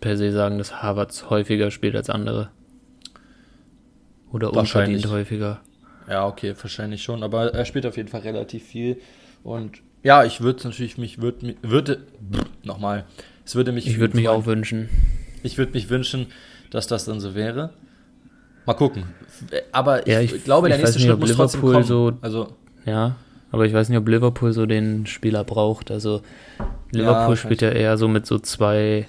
[0.01, 2.49] per se sagen, dass Harvards häufiger spielt als andere.
[4.31, 5.61] Oder unverdient häufiger.
[6.09, 7.23] Ja, okay, wahrscheinlich schon.
[7.23, 8.99] Aber er spielt auf jeden Fall relativ viel.
[9.43, 12.03] Und ja, ich würde natürlich mich, würde, würde,
[12.63, 13.05] nochmal,
[13.43, 13.87] es würde mich.
[13.87, 14.87] Ich würde mich auch wünschen.
[15.41, 16.27] Ich würde mich wünschen,
[16.69, 17.71] dass das dann so wäre.
[18.67, 19.05] Mal gucken.
[19.71, 21.83] Aber ja, ich, ich, glaube, der ich nächste nicht, Schritt muss Liverpool trotzdem kommen.
[21.83, 22.53] So, also,
[22.85, 23.15] ja,
[23.51, 25.89] aber ich weiß nicht, ob Liverpool so den Spieler braucht.
[25.89, 26.21] Also
[26.91, 29.07] Liverpool ja, spielt ja eher so mit so zwei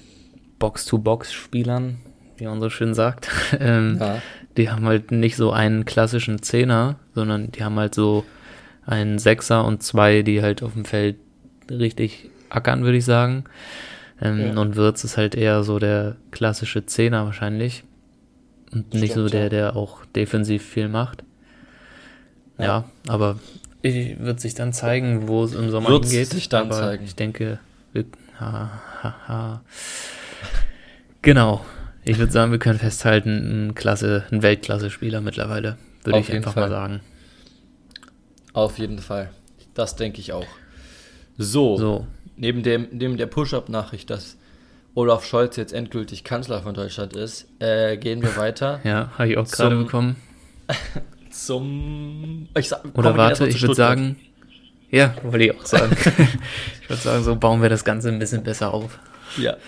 [0.58, 1.98] Box-to-Box-Spielern,
[2.38, 3.28] wie man so schön sagt.
[3.60, 4.22] ähm, ja.
[4.56, 8.24] Die haben halt nicht so einen klassischen Zehner, sondern die haben halt so
[8.86, 11.16] einen Sechser und zwei, die halt auf dem Feld
[11.70, 13.44] richtig ackern, würde ich sagen.
[14.20, 14.60] Ähm, ja.
[14.60, 17.84] Und Wirtz ist halt eher so der klassische Zehner wahrscheinlich.
[18.72, 21.24] Und Stimmt, nicht so der, der auch defensiv viel macht.
[22.58, 23.38] Ja, ja aber
[23.82, 26.30] wird sich dann zeigen, wo es im Sommer Wird's hingeht.
[26.30, 27.04] sich dann aber zeigen.
[27.04, 27.58] Ich denke,
[27.92, 28.04] wir,
[28.40, 28.70] ha,
[29.02, 29.62] ha, ha.
[31.22, 31.64] Genau.
[32.04, 36.64] Ich würde sagen, wir können festhalten, ein Klasse, ein Weltklasse-Spieler mittlerweile, würde ich einfach Fall.
[36.64, 37.00] mal sagen.
[38.56, 39.28] Auf jeden Fall.
[39.74, 40.46] Das denke ich auch.
[41.36, 42.06] So, so.
[42.38, 44.38] Neben, dem, neben der Push-Up-Nachricht, dass
[44.94, 48.80] Olaf Scholz jetzt endgültig Kanzler von Deutschland ist, äh, gehen wir weiter.
[48.84, 50.16] ja, habe ich auch gerade bekommen.
[51.30, 52.48] zum.
[52.56, 54.16] Ich sag, Oder warte, ich würde sagen.
[54.90, 55.94] Ja, wollte ich auch sagen.
[56.80, 58.98] ich würde sagen, so bauen wir das Ganze ein bisschen besser auf.
[59.36, 59.58] Ja.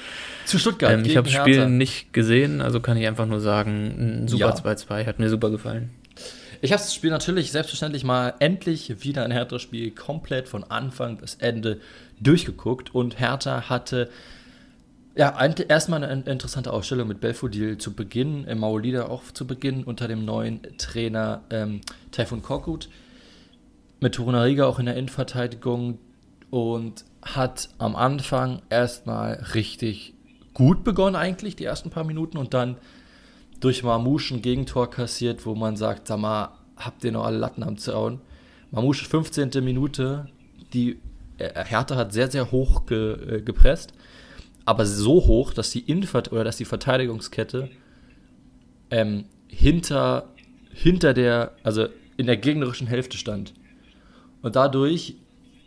[0.46, 0.92] Zu Stuttgart.
[0.92, 4.54] Ähm, ich habe das Spiel nicht gesehen, also kann ich einfach nur sagen, ein super
[4.54, 5.06] 2-2, ja.
[5.06, 5.90] hat mir super gefallen.
[6.60, 11.36] Ich habe das Spiel natürlich selbstverständlich mal endlich wieder ein Hertha-Spiel komplett von Anfang bis
[11.36, 11.80] Ende
[12.20, 12.94] durchgeguckt.
[12.94, 14.10] Und Hertha hatte
[15.14, 15.36] ja,
[15.68, 20.24] erstmal eine interessante Ausstellung mit Belfodil zu Beginn, im Maulida auch zu Beginn unter dem
[20.24, 21.80] neuen Trainer ähm,
[22.10, 22.88] Taifun Korkut.
[24.00, 25.98] Mit Torunariga auch in der Innenverteidigung
[26.50, 30.14] und hat am Anfang erstmal richtig
[30.54, 32.36] gut begonnen eigentlich, die ersten paar Minuten.
[32.36, 32.78] Und dann
[33.60, 37.62] durch Mamouche ein Gegentor kassiert, wo man sagt, sag mal, habt ihr noch alle Latten
[37.62, 38.20] am Zaun?
[38.70, 39.50] Mamouche 15.
[39.62, 40.28] Minute,
[40.72, 41.00] die
[41.38, 43.92] äh, Hertha hat sehr, sehr hoch ge, äh, gepresst,
[44.64, 47.70] aber so hoch, dass die Infert oder dass die Verteidigungskette
[48.90, 50.28] ähm, hinter,
[50.72, 51.86] hinter der, also
[52.16, 53.54] in der gegnerischen Hälfte stand.
[54.42, 55.16] Und dadurch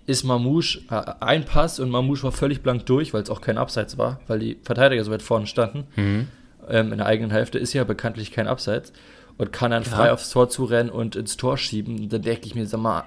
[0.05, 3.57] ist Mamouche äh, ein Pass und Mamouche war völlig blank durch, weil es auch kein
[3.57, 5.87] Abseits war, weil die Verteidiger so weit vorne standen.
[5.95, 6.27] Mhm.
[6.70, 8.93] Ähm, in der eigenen Hälfte ist ja bekanntlich kein Abseits
[9.38, 9.89] und kann dann ja.
[9.89, 12.09] frei aufs Tor zurennen und ins Tor schieben.
[12.09, 13.03] Da denke ich mir, sag mal,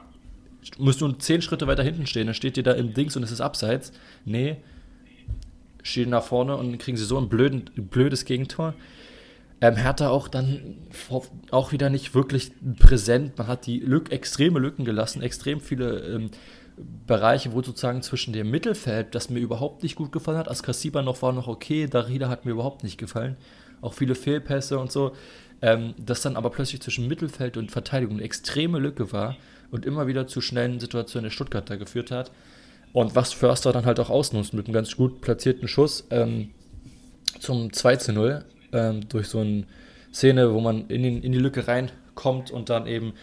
[0.78, 3.30] musst du zehn Schritte weiter hinten stehen, dann steht ihr da im Dings und es
[3.30, 3.92] ist Abseits.
[4.24, 4.56] Nee,
[5.82, 8.74] stehen nach vorne und dann kriegen sie so ein blöden, blödes Gegentor.
[9.60, 10.76] Ähm, Hertha auch dann
[11.50, 13.38] auch wieder nicht wirklich präsent.
[13.38, 16.30] Man hat die Lück, extreme Lücken gelassen, extrem viele ähm,
[17.06, 21.22] Bereiche, wo sozusagen zwischen dem Mittelfeld, das mir überhaupt nicht gut gefallen hat, Askasiba noch
[21.22, 23.36] war noch okay, Darida hat mir überhaupt nicht gefallen.
[23.80, 25.12] Auch viele Fehlpässe und so.
[25.62, 29.36] Ähm, das dann aber plötzlich zwischen Mittelfeld und Verteidigung eine extreme Lücke war
[29.70, 32.32] und immer wieder zu schnellen Situationen der Stuttgarter geführt hat.
[32.92, 36.50] Und was Förster dann halt auch ausnutzt mit einem ganz gut platzierten Schuss ähm,
[37.40, 39.64] zum 2 zu 0 ähm, durch so eine
[40.12, 43.14] Szene, wo man in, den, in die Lücke reinkommt und dann eben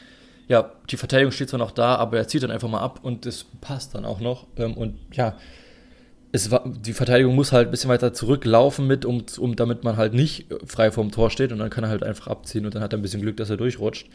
[0.47, 3.25] ja, die Verteidigung steht zwar noch da, aber er zieht dann einfach mal ab und
[3.25, 4.47] das passt dann auch noch.
[4.57, 5.37] Ähm, und ja,
[6.31, 9.97] es war, die Verteidigung muss halt ein bisschen weiter zurücklaufen mit, um, um, damit man
[9.97, 12.81] halt nicht frei vorm Tor steht und dann kann er halt einfach abziehen und dann
[12.81, 14.07] hat er ein bisschen Glück, dass er durchrutscht.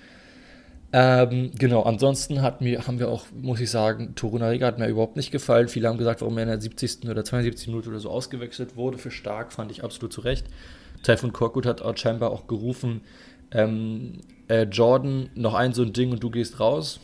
[0.93, 5.16] Ähm, genau, ansonsten hat mir, haben wir auch, muss ich sagen, Torunariga hat mir überhaupt
[5.16, 5.68] nicht gefallen.
[5.68, 7.09] Viele haben gesagt, warum er in der 70.
[7.09, 7.68] oder 72.
[7.68, 8.97] Minute oder so ausgewechselt wurde.
[8.97, 10.47] Für stark fand ich absolut zu Recht.
[11.03, 13.03] Taifun Korkut hat scheinbar auch gerufen,
[13.57, 17.00] ähm, äh, Jordan, noch ein so ein Ding und du gehst raus.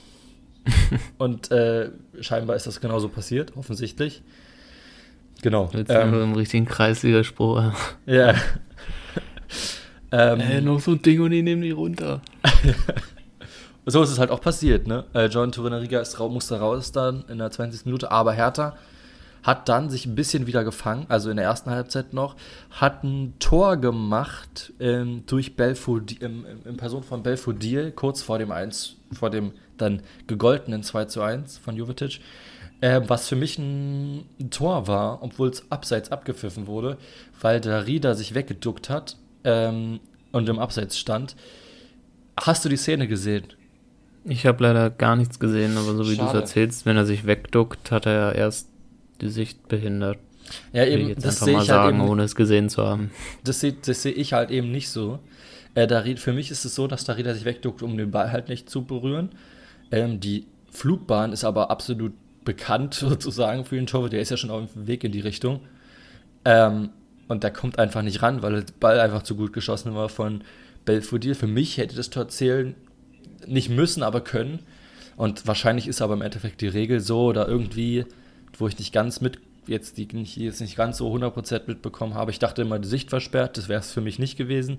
[1.18, 1.90] und äh,
[2.20, 4.22] scheinbar ist das genauso passiert, offensichtlich.
[5.42, 5.70] Genau.
[5.72, 7.72] Jetzt ähm, im richtigen Kreisliga-Spruch.
[8.06, 8.34] Ja.
[10.12, 12.22] ähm, äh, noch so ein Ding und ich nehme die runter.
[13.86, 15.04] so ist es halt auch passiert, ne?
[15.14, 17.86] Äh, John Torunariga ist, musste raus dann in der 20.
[17.86, 18.76] Minute, aber Hertha
[19.42, 22.36] hat dann sich ein bisschen wieder gefangen, also in der ersten Halbzeit noch,
[22.70, 28.52] hat ein Tor gemacht ähm, durch Belfodil, im, in Person von Belfodil, kurz vor dem
[28.52, 32.20] 1, vor dem dann gegoltenen 2 zu 1 von Jovetic.
[32.80, 36.98] äh, was für mich ein, ein Tor war, obwohl es abseits abgepfiffen wurde,
[37.40, 40.00] weil der Rieder sich weggeduckt hat ähm,
[40.32, 41.36] und im Abseits stand.
[42.36, 43.44] Hast du die Szene gesehen?
[44.24, 47.26] Ich habe leider gar nichts gesehen, aber so wie du es erzählst, wenn er sich
[47.26, 48.68] wegduckt, hat er ja erst
[49.22, 50.18] die Sicht behindert.
[50.72, 53.10] Ja, eben, jetzt das mal halt sagen, halt eben, ohne es gesehen zu haben.
[53.44, 55.20] Das sehe das seh ich halt eben nicht so.
[55.74, 58.48] Äh, Darid, für mich ist es so, dass Darida sich wegduckt, um den Ball halt
[58.48, 59.30] nicht zu berühren.
[59.90, 62.12] Ähm, die Flugbahn ist aber absolut
[62.44, 64.12] bekannt sozusagen für den Torwart.
[64.12, 65.60] Der ist ja schon auf dem Weg in die Richtung.
[66.44, 66.90] Ähm,
[67.28, 70.42] und der kommt einfach nicht ran, weil der Ball einfach zu gut geschossen war von
[70.84, 71.34] Belfodil.
[71.34, 72.74] Für mich hätte das Tor zählen
[73.46, 74.60] nicht müssen, aber können.
[75.16, 78.04] Und wahrscheinlich ist aber im Endeffekt die Regel so oder irgendwie,
[78.58, 82.30] wo ich nicht ganz mit, jetzt die ich jetzt nicht ganz so 100% mitbekommen habe.
[82.30, 84.78] Ich dachte immer, die Sicht versperrt, das wäre es für mich nicht gewesen.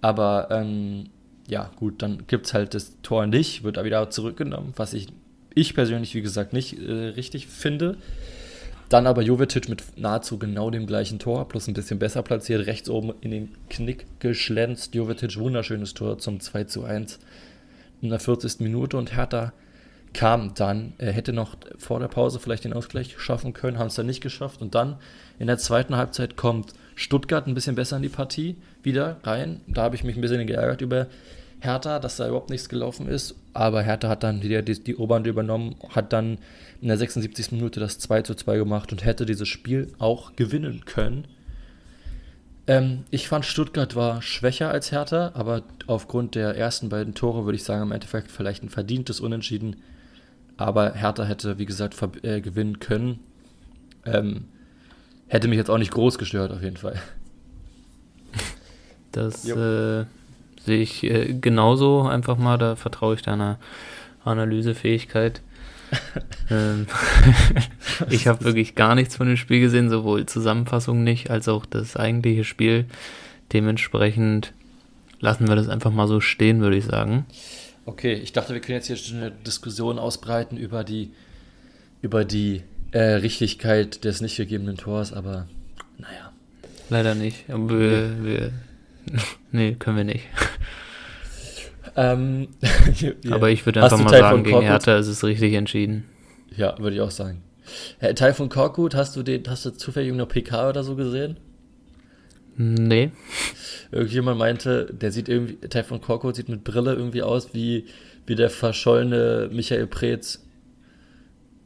[0.00, 1.10] Aber ähm,
[1.48, 5.08] ja, gut, dann gibt es halt das Tor nicht, wird da wieder zurückgenommen, was ich,
[5.54, 7.96] ich persönlich, wie gesagt, nicht äh, richtig finde.
[8.88, 12.88] Dann aber Jovetic mit nahezu genau dem gleichen Tor, plus ein bisschen besser platziert, rechts
[12.88, 14.94] oben in den Knick geschlänzt.
[14.94, 17.18] Jovetic, wunderschönes Tor zum 2 zu 1
[18.00, 18.60] in der 40.
[18.60, 19.52] Minute und Hertha
[20.16, 23.94] kam dann, er hätte noch vor der Pause vielleicht den Ausgleich schaffen können, haben es
[23.94, 24.96] dann nicht geschafft und dann
[25.38, 29.60] in der zweiten Halbzeit kommt Stuttgart ein bisschen besser in die Partie wieder rein.
[29.68, 31.06] Da habe ich mich ein bisschen geärgert über
[31.60, 33.34] Hertha, dass da überhaupt nichts gelaufen ist.
[33.52, 36.38] Aber Hertha hat dann wieder die, die Oberhand übernommen, hat dann
[36.80, 37.52] in der 76.
[37.52, 41.26] Minute das 2 zu 2 gemacht und hätte dieses Spiel auch gewinnen können.
[42.66, 47.56] Ähm, ich fand Stuttgart war schwächer als Hertha, aber aufgrund der ersten beiden Tore würde
[47.56, 49.76] ich sagen, im Endeffekt vielleicht ein verdientes Unentschieden.
[50.56, 53.20] Aber Hertha hätte, wie gesagt, äh, gewinnen können.
[54.04, 54.44] Ähm,
[55.28, 57.00] hätte mich jetzt auch nicht groß gestört, auf jeden Fall.
[59.12, 60.04] Das äh,
[60.62, 63.58] sehe ich äh, genauso einfach mal, da vertraue ich deiner
[64.24, 65.40] Analysefähigkeit.
[66.50, 66.86] ähm,
[68.10, 71.96] ich habe wirklich gar nichts von dem Spiel gesehen, sowohl Zusammenfassung nicht, als auch das
[71.96, 72.86] eigentliche Spiel.
[73.52, 74.52] Dementsprechend
[75.20, 77.26] lassen wir das einfach mal so stehen, würde ich sagen.
[77.86, 81.12] Okay, ich dachte, wir können jetzt hier schon eine Diskussion ausbreiten über die,
[82.02, 85.46] über die äh, Richtigkeit des nicht gegebenen Tors, aber
[85.96, 86.32] naja.
[86.90, 87.48] Leider nicht.
[87.48, 88.24] Aber wir, nee.
[88.24, 88.52] wir
[89.52, 90.24] nee, können wir nicht.
[91.96, 92.48] Ähm,
[93.30, 96.04] Aber ich würde einfach mal sagen, gegen Hertha ist es richtig entschieden.
[96.54, 97.42] Ja, würde ich auch sagen.
[97.98, 101.38] Herr Teil von Korkut, hast du den, hast du zufällig irgendeine PK oder so gesehen?
[102.56, 103.10] Nee.
[103.90, 107.86] Irgendjemand meinte, der sieht irgendwie, Teil von Korkut sieht mit Brille irgendwie aus wie,
[108.26, 110.44] wie der verschollene Michael Preetz.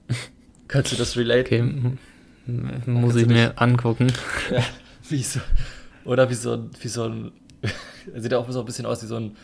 [0.69, 1.99] Kannst du das relaten?
[2.47, 4.13] Okay, muss ich mir angucken.
[4.51, 4.65] Ja,
[5.09, 5.41] wie so,
[6.05, 7.33] oder wie so, wie so ein,
[8.15, 9.37] er sieht auch so ein bisschen aus wie so ein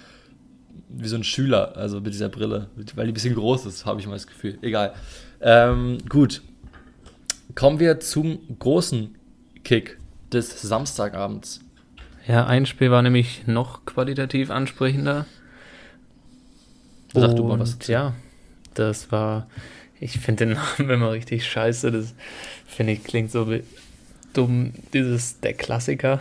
[0.89, 4.01] wie so ein Schüler, also mit dieser Brille, weil die ein bisschen groß ist, habe
[4.01, 4.59] ich mal das Gefühl.
[4.63, 4.95] Egal.
[5.41, 6.43] Ähm, gut.
[7.55, 9.15] Kommen wir zum großen
[9.65, 9.99] Kick
[10.33, 11.61] des Samstagabends.
[12.27, 15.27] Ja, ein Spiel war nämlich noch qualitativ ansprechender.
[17.15, 17.79] Sag Und, du mal was.
[17.87, 18.15] Ja,
[18.75, 19.47] das war,
[20.01, 21.93] ich finde den Namen immer richtig scheiße.
[21.93, 22.15] Das
[22.67, 23.47] finde ich klingt so
[24.33, 24.73] dumm.
[24.93, 26.21] Dieses, der Klassiker.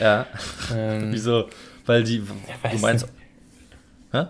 [0.00, 0.26] Ja.
[0.72, 1.48] Ähm, Wieso?
[1.84, 3.08] Weil die, du meinst,
[4.12, 4.26] Hä?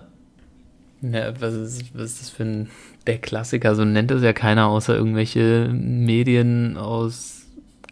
[1.03, 2.71] Ja, was ist, was ist das für ein
[3.07, 3.75] der Klassiker?
[3.75, 7.42] So nennt es ja keiner, außer irgendwelche Medien aus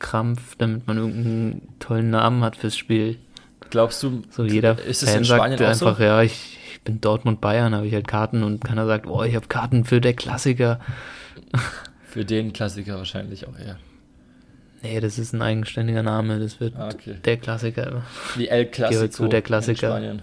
[0.01, 3.18] Krampf, damit man irgendeinen tollen Namen hat fürs Spiel.
[3.70, 6.03] Glaubst du, so jeder ist Fan sagt einfach, so?
[6.03, 9.36] ja, ich, ich bin Dortmund Bayern, habe ich halt Karten und keiner sagt, oh, ich
[9.36, 10.80] habe Karten für der Klassiker.
[12.03, 13.76] Für den Klassiker wahrscheinlich auch eher.
[14.82, 17.14] Nee, das ist ein eigenständiger Name, das wird ah, okay.
[17.24, 18.03] der Klassiker.
[18.34, 19.86] Wie El Clasico zu der Klassiker.
[19.86, 20.22] in Spanien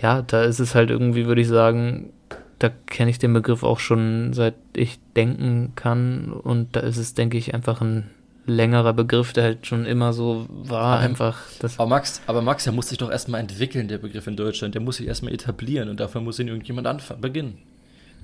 [0.00, 2.12] ja, da ist es halt irgendwie, würde ich sagen,
[2.58, 7.14] da kenne ich den Begriff auch schon seit ich denken kann und da ist es,
[7.14, 8.10] denke ich, einfach ein
[8.48, 11.38] längerer Begriff, der halt schon immer so war, aber, einfach.
[11.60, 14.74] Das aber Max, aber Max, der muss sich doch erstmal entwickeln, der Begriff in Deutschland.
[14.74, 17.58] Der muss sich erstmal etablieren und dafür muss ihn irgendjemand anfangen, beginnen.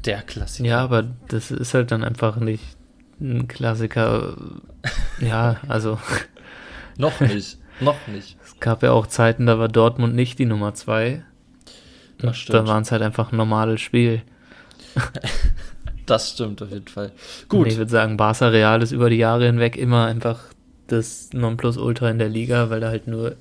[0.05, 0.69] Der Klassiker.
[0.69, 2.65] Ja, aber das ist halt dann einfach nicht
[3.21, 4.37] ein Klassiker.
[5.21, 5.99] ja, also.
[6.99, 7.59] noch nicht.
[7.81, 8.37] Noch nicht.
[8.45, 11.25] Es gab ja auch Zeiten, da war Dortmund nicht die Nummer zwei.
[12.19, 12.55] Das stimmt.
[12.55, 14.23] Da waren es halt einfach ein normales Spiel.
[16.07, 17.13] das stimmt auf jeden Fall.
[17.49, 17.61] Gut.
[17.61, 20.41] Und ich würde sagen, Barca Real ist über die Jahre hinweg immer einfach
[20.87, 23.37] das Nonplusultra in der Liga, weil da halt nur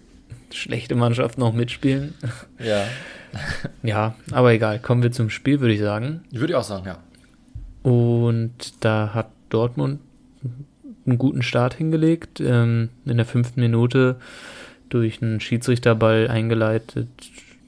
[0.51, 2.13] schlechte Mannschaften auch mitspielen.
[2.63, 2.85] Ja.
[3.83, 4.79] ja, aber egal.
[4.79, 6.23] Kommen wir zum Spiel, würde ich sagen.
[6.31, 6.99] Würde ich auch sagen, ja.
[7.81, 9.99] Und da hat Dortmund
[11.05, 12.39] einen guten Start hingelegt.
[12.39, 14.17] Ähm, in der fünften Minute
[14.89, 17.07] durch einen Schiedsrichterball eingeleitet,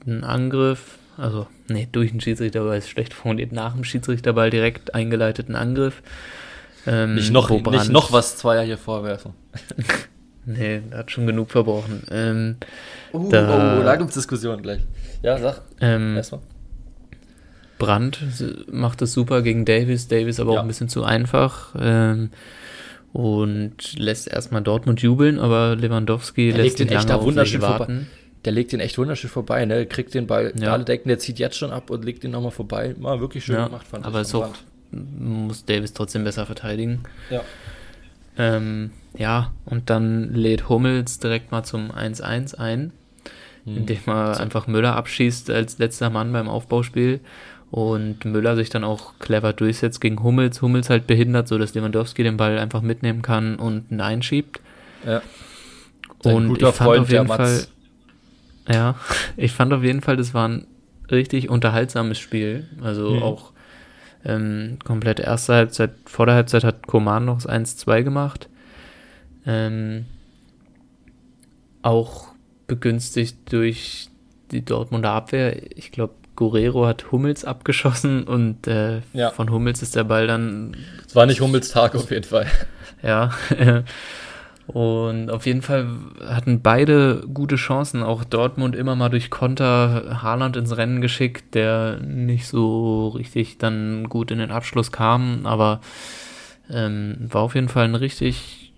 [0.06, 5.54] einen Angriff, also, nee, durch den Schiedsrichterball ist schlecht formuliert, nach dem Schiedsrichterball direkt eingeleiteten
[5.54, 6.02] Angriff.
[6.86, 9.32] Ähm, nicht, noch, nicht noch was Zweier hier vorwerfen.
[10.44, 12.02] nee, hat schon genug verbrochen.
[12.10, 12.56] Ähm,
[13.12, 14.80] uh, da, oh, da gibt es Diskussionen gleich.
[15.22, 15.62] Ja, sag.
[15.80, 16.42] Ähm, Erstmal.
[17.78, 18.20] Brandt
[18.70, 20.58] macht es super gegen Davis, Davis aber ja.
[20.58, 21.74] auch ein bisschen zu einfach.
[21.78, 22.30] Ähm,
[23.12, 28.08] und lässt erstmal Dortmund jubeln, aber Lewandowski der lässt den echt da wunderschön warten.
[28.46, 29.86] Der legt den echt wunderschön vorbei, ne?
[29.86, 30.72] Kriegt den Ball, ja.
[30.72, 32.94] alle denken, der zieht jetzt schon ab und legt den nochmal vorbei.
[32.98, 34.34] Mal wirklich schön ja, gemacht, fand aber ich.
[34.34, 34.52] Aber
[34.92, 37.00] muss Davis trotzdem besser verteidigen.
[37.30, 37.42] Ja.
[38.38, 42.92] Ähm, ja, und dann lädt Hummels direkt mal zum 1-1 ein,
[43.64, 43.78] hm.
[43.78, 47.20] indem er einfach Müller abschießt als letzter Mann beim Aufbauspiel
[47.70, 50.62] und Müller sich dann auch clever durchsetzt gegen Hummels.
[50.62, 54.60] Hummels halt behindert, sodass Lewandowski den Ball einfach mitnehmen kann und ihn einschiebt.
[55.04, 55.22] Ja.
[56.24, 57.66] und ich fand Freund, auf jeden Fall,
[58.68, 58.96] ja,
[59.36, 60.66] ich fand auf jeden Fall, das war ein
[61.10, 62.68] richtig unterhaltsames Spiel.
[62.82, 63.22] Also mhm.
[63.22, 63.52] auch
[64.24, 68.48] ähm, komplett erste Halbzeit, vor der Halbzeit hat Koman noch das 1-2 gemacht.
[69.46, 70.06] Ähm,
[71.82, 72.28] auch
[72.66, 74.08] begünstigt durch
[74.50, 75.76] die Dortmunder Abwehr.
[75.76, 79.30] Ich glaube, Guerrero hat Hummels abgeschossen und äh, ja.
[79.30, 80.76] von Hummels ist der Ball dann.
[81.06, 82.46] Es war nicht Hummels Tag auf jeden Fall.
[83.02, 83.30] Ja.
[84.66, 85.88] Und auf jeden Fall
[86.24, 88.02] hatten beide gute Chancen.
[88.02, 94.08] Auch Dortmund immer mal durch Konter Haaland ins Rennen geschickt, der nicht so richtig dann
[94.08, 95.46] gut in den Abschluss kam.
[95.46, 95.80] Aber
[96.68, 98.72] ähm, war auf jeden Fall ein richtig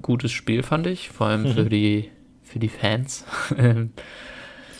[0.00, 1.10] gutes Spiel, fand ich.
[1.10, 1.54] Vor allem mhm.
[1.54, 2.10] für die
[2.42, 3.24] für die Fans.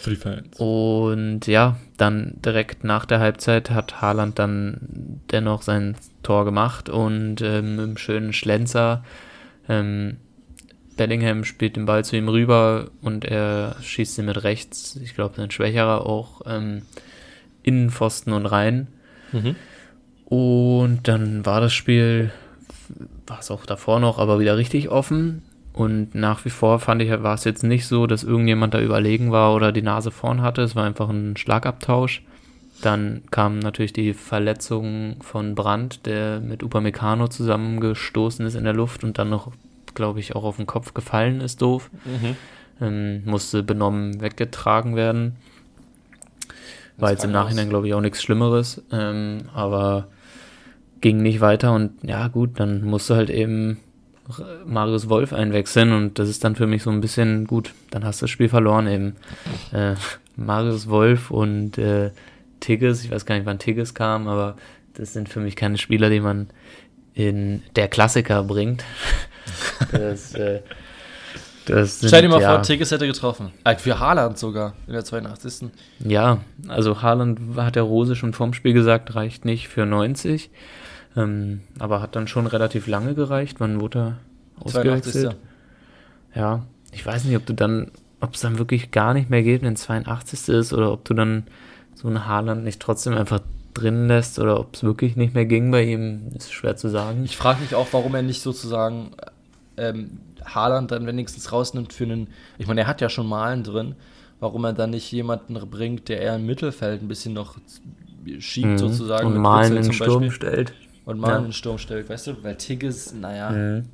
[0.02, 0.58] Für die Fans.
[0.58, 5.94] Und ja, dann direkt nach der Halbzeit hat Haaland dann dennoch sein
[6.24, 9.04] Tor gemacht und ähm, im schönen Schlenzer
[9.68, 10.16] ähm,
[10.96, 15.40] Bellingham spielt den Ball zu ihm rüber und er schießt ihn mit rechts, ich glaube,
[15.42, 16.82] ein schwächerer auch ähm,
[17.62, 18.88] Innenpfosten und rein.
[19.32, 19.56] Mhm.
[20.24, 22.30] Und dann war das Spiel,
[23.26, 25.42] war es auch davor noch, aber wieder richtig offen.
[25.72, 29.32] Und nach wie vor fand ich, war es jetzt nicht so, dass irgendjemand da überlegen
[29.32, 30.62] war oder die Nase vorn hatte.
[30.62, 32.22] Es war einfach ein Schlagabtausch.
[32.82, 39.04] Dann kam natürlich die Verletzung von Brandt, der mit Upamecano zusammengestoßen ist in der Luft
[39.04, 39.52] und dann noch,
[39.94, 41.90] glaube ich, auch auf den Kopf gefallen ist, doof.
[42.04, 42.36] Mhm.
[42.80, 45.36] Ähm, musste benommen weggetragen werden.
[46.96, 48.82] War jetzt im Nachhinein, glaube ich, auch nichts Schlimmeres.
[48.92, 50.08] Ähm, aber
[51.00, 53.78] ging nicht weiter und ja, gut, dann musste halt eben
[54.64, 58.22] Marius Wolf einwechseln und das ist dann für mich so ein bisschen gut, dann hast
[58.22, 59.16] du das Spiel verloren eben.
[59.72, 59.94] Äh,
[60.36, 62.10] Marius Wolf und äh,
[62.60, 64.56] Tigges, ich weiß gar nicht, wann Tigges kam, aber
[64.94, 66.48] das sind für mich keine Spieler, die man
[67.14, 68.84] in der Klassiker bringt.
[69.92, 70.60] das, äh,
[71.66, 73.52] das sind, Stell dir mal ja, vor, Tigges hätte getroffen.
[73.64, 75.70] Äh, für Haaland sogar in der 82.
[76.00, 76.38] Ja,
[76.68, 80.50] also Haaland hat der Rose schon vorm Spiel gesagt, reicht nicht für 90.
[81.16, 83.60] Ähm, aber hat dann schon relativ lange gereicht.
[83.60, 84.18] Wann wurde er
[84.64, 85.36] ausgewechselt?
[86.34, 87.90] Ja, ich weiß nicht, ob du dann,
[88.20, 90.48] ob es dann wirklich gar nicht mehr geht, wenn 82.
[90.48, 91.44] ist oder ob du dann
[91.94, 93.40] so ein Haarland nicht trotzdem einfach
[93.74, 97.24] drin lässt oder ob es wirklich nicht mehr ging bei ihm, ist schwer zu sagen.
[97.24, 99.12] Ich frage mich auch, warum er nicht sozusagen
[99.76, 103.94] ähm, Haaland dann wenigstens rausnimmt für einen, ich meine, er hat ja schon Malen drin,
[104.40, 107.58] warum er dann nicht jemanden bringt, der eher im Mittelfeld ein bisschen noch
[108.38, 108.78] schiebt mhm.
[108.78, 109.26] sozusagen.
[109.26, 110.72] Und Malen in den Sturm stellt
[111.04, 111.38] und mal ja.
[111.38, 112.44] in den Sturm stellt, weißt du?
[112.44, 113.50] Weil Tigges, naja.
[113.50, 113.84] Mhm.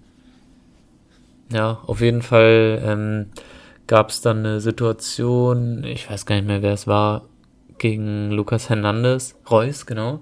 [1.51, 3.27] Ja, auf jeden Fall ähm,
[3.87, 7.25] gab es dann eine Situation, ich weiß gar nicht mehr, wer es war,
[7.79, 10.21] gegen Lukas Hernandez, Reus, genau,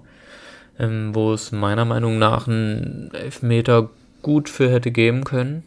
[0.79, 3.89] ähm, wo es meiner Meinung nach einen Elfmeter
[4.21, 5.63] gut für hätte geben können.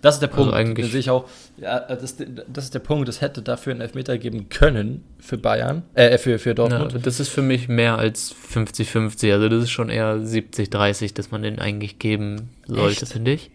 [0.00, 0.52] Das ist der Punkt.
[0.52, 1.28] Also eigentlich sehe ich auch.
[1.56, 3.08] Ja, das, das, ist der Punkt.
[3.08, 6.92] Es hätte dafür einen Elfmeter geben können für Bayern, äh, für, für Dortmund.
[6.92, 9.32] Ja, das ist für mich mehr als 50-50.
[9.32, 13.50] Also, das ist schon eher 70-30, dass man den eigentlich geben sollte, finde ich.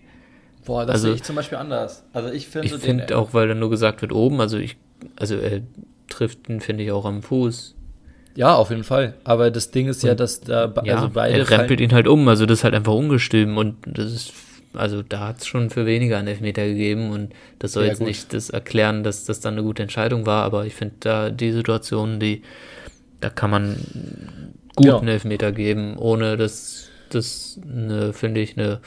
[0.65, 2.03] Boah, das also, sehe ich zum Beispiel anders.
[2.13, 2.67] Also, ich finde.
[2.67, 4.77] Ich finde auch, weil dann nur gesagt wird, oben, also ich,
[5.15, 5.61] also er
[6.07, 7.75] trifft ihn, finde ich, auch am Fuß.
[8.35, 9.15] Ja, auf jeden Fall.
[9.23, 11.37] Aber das Ding ist und, ja, dass da ja, also beide.
[11.37, 14.33] Er rempelt ihn halt um, also das ist halt einfach ungestüm und das ist
[14.73, 17.99] also da hat es schon für weniger einen Elfmeter gegeben und das soll ja, jetzt
[17.99, 18.07] gut.
[18.07, 21.51] nicht das erklären, dass das dann eine gute Entscheidung war, aber ich finde da die
[21.51, 22.43] Situation, die,
[23.19, 23.77] da kann man
[24.75, 25.13] guten ja.
[25.13, 27.59] Elfmeter geben, ohne dass das,
[28.11, 28.79] finde ich, eine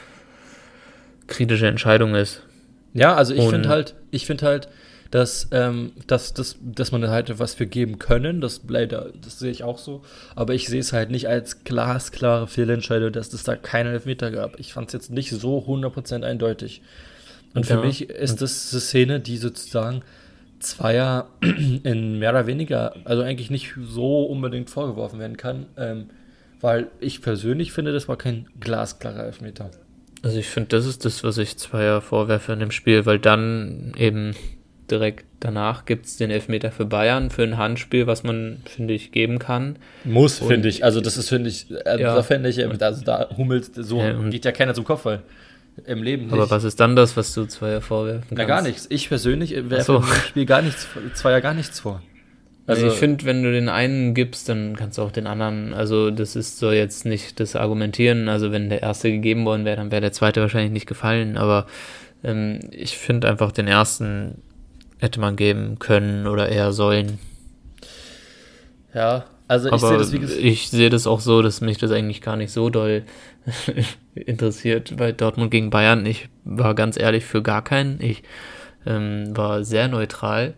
[1.27, 2.43] kritische Entscheidung ist.
[2.95, 4.69] Ja, also ich finde halt, ich finde halt,
[5.13, 8.41] dass, ähm, dass, dass, dass man halt was für geben können.
[8.41, 10.03] Das leider, das sehe ich auch so.
[10.35, 14.59] Aber ich sehe es halt nicht als glasklare Fehlentscheidung, dass es da keinen Elfmeter gab.
[14.59, 16.81] Ich fand es jetzt nicht so 100% eindeutig.
[17.53, 17.85] Und für ja.
[17.85, 20.01] mich ist das eine Szene, die sozusagen
[20.61, 26.07] Zweier in mehr oder weniger, also eigentlich nicht so unbedingt vorgeworfen werden kann, ähm,
[26.63, 29.73] weil ich persönlich finde, das war kein glasklarer Elfmeter.
[30.23, 33.93] Also ich finde, das ist das, was ich Zweier vorwerfe in dem Spiel, weil dann
[33.99, 34.35] eben
[34.93, 39.11] direkt danach gibt es den Elfmeter für Bayern, für ein Handspiel, was man, finde ich,
[39.11, 39.77] geben kann.
[40.05, 40.85] Muss, finde ich.
[40.85, 42.15] Also das ist, finde ich, äh, ja.
[42.15, 45.23] da finde ich, also da hummelt so, ja, geht ja keiner zum Kopf, weil
[45.87, 46.35] im Leben nicht.
[46.35, 48.39] Aber was ist dann das, was du Zweier vorwerfen kannst?
[48.39, 48.87] Na, gar nichts.
[48.91, 49.97] Ich persönlich werfe so.
[49.97, 52.03] im Spiel gar nichts, Zweier gar nichts vor.
[52.67, 55.75] Also, also ich finde, wenn du den einen gibst, dann kannst du auch den anderen,
[55.75, 59.79] also das ist so jetzt nicht das Argumentieren, also wenn der erste gegeben worden wäre,
[59.79, 61.67] dann wäre der zweite wahrscheinlich nicht gefallen, aber
[62.23, 64.43] ähm, ich finde einfach den ersten
[65.03, 67.19] hätte man geben können oder eher sollen.
[68.95, 70.41] Ja, also ich sehe das wie gesagt.
[70.41, 73.03] Ich sehe das auch so, dass mich das eigentlich gar nicht so doll
[74.15, 76.07] interessiert bei Dortmund gegen Bayern.
[76.07, 78.01] Ich war ganz ehrlich für gar keinen.
[78.01, 78.23] Ich
[78.87, 80.55] ähm, war sehr neutral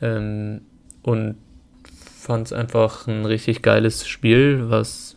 [0.00, 0.60] ähm,
[1.02, 1.36] und
[2.16, 5.16] fand es einfach ein richtig geiles Spiel, was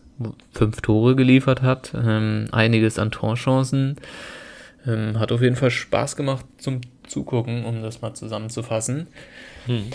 [0.51, 3.97] fünf Tore geliefert hat, ähm, einiges an Torchancen.
[4.87, 9.07] Ähm, hat auf jeden Fall Spaß gemacht zum Zugucken, um das mal zusammenzufassen.
[9.65, 9.87] Hm.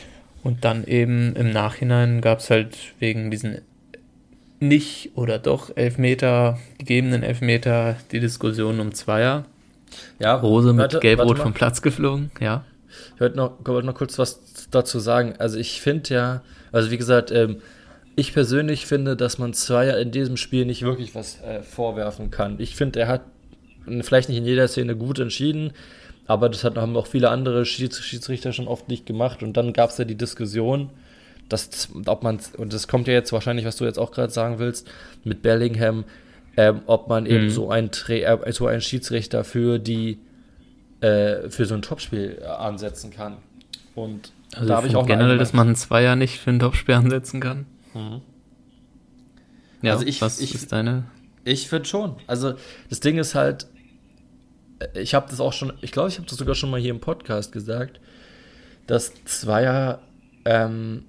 [0.42, 3.62] Und dann eben im Nachhinein gab es halt wegen diesen
[4.60, 9.44] nicht oder doch Elfmeter, gegebenen Elfmeter, die Diskussion um Zweier.
[10.18, 12.64] Ja, Rose mit Gelb-Rot vom Platz geflogen, ja.
[13.14, 14.40] Ich wollte noch, wollte noch kurz was
[14.70, 15.34] dazu sagen.
[15.38, 16.42] Also ich finde ja,
[16.72, 17.60] also wie gesagt, ähm,
[18.16, 22.56] ich persönlich finde, dass man Zweier in diesem Spiel nicht wirklich was äh, vorwerfen kann.
[22.58, 23.22] Ich finde, er hat
[24.02, 25.72] vielleicht nicht in jeder Szene gut entschieden,
[26.26, 29.42] aber das haben auch viele andere Schiedsrichter schon oft nicht gemacht.
[29.42, 30.90] Und dann gab es ja die Diskussion,
[31.48, 34.58] dass, ob man, und das kommt ja jetzt wahrscheinlich, was du jetzt auch gerade sagen
[34.58, 34.88] willst,
[35.22, 36.04] mit Bellingham,
[36.56, 37.30] ähm, ob man mhm.
[37.30, 40.18] eben so ein, äh, so Schiedsrichter für die
[41.00, 43.36] äh, für so ein Topspiel äh, ansetzen kann.
[43.94, 46.94] Und also da habe ich auch generell, dass man ein Zweier nicht für ein Topspiel
[46.94, 47.66] ansetzen kann.
[47.92, 48.22] Mhm.
[49.82, 51.04] Ja, also ich, was ich, ist deine?
[51.44, 52.16] Ich finde schon.
[52.26, 52.54] Also
[52.88, 53.66] das Ding ist halt,
[54.94, 57.00] ich habe das auch schon, ich glaube, ich habe das sogar schon mal hier im
[57.00, 58.00] Podcast gesagt,
[58.86, 60.00] dass Zweier,
[60.44, 61.04] ähm,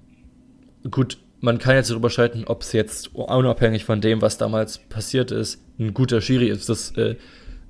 [0.90, 5.30] gut, man kann jetzt darüber streiten, ob es jetzt unabhängig von dem, was damals passiert
[5.30, 6.68] ist, ein guter Schiri ist.
[6.68, 7.16] Das äh,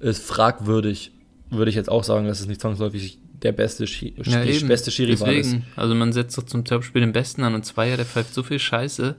[0.01, 1.13] ist fragwürdig,
[1.51, 5.13] würde ich jetzt auch sagen, dass es nicht zwangsläufig der beste, Schi ja, beste Schiri
[5.13, 5.83] Deswegen, war.
[5.83, 8.59] Also man setzt doch zum Topspiel den Besten an und Zweier, der pfeift so viel
[8.59, 9.17] Scheiße.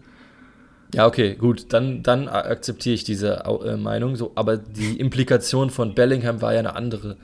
[0.93, 4.15] Ja, okay, gut, dann, dann akzeptiere ich diese äh, Meinung.
[4.15, 7.17] So, aber die Implikation von Bellingham war ja eine andere.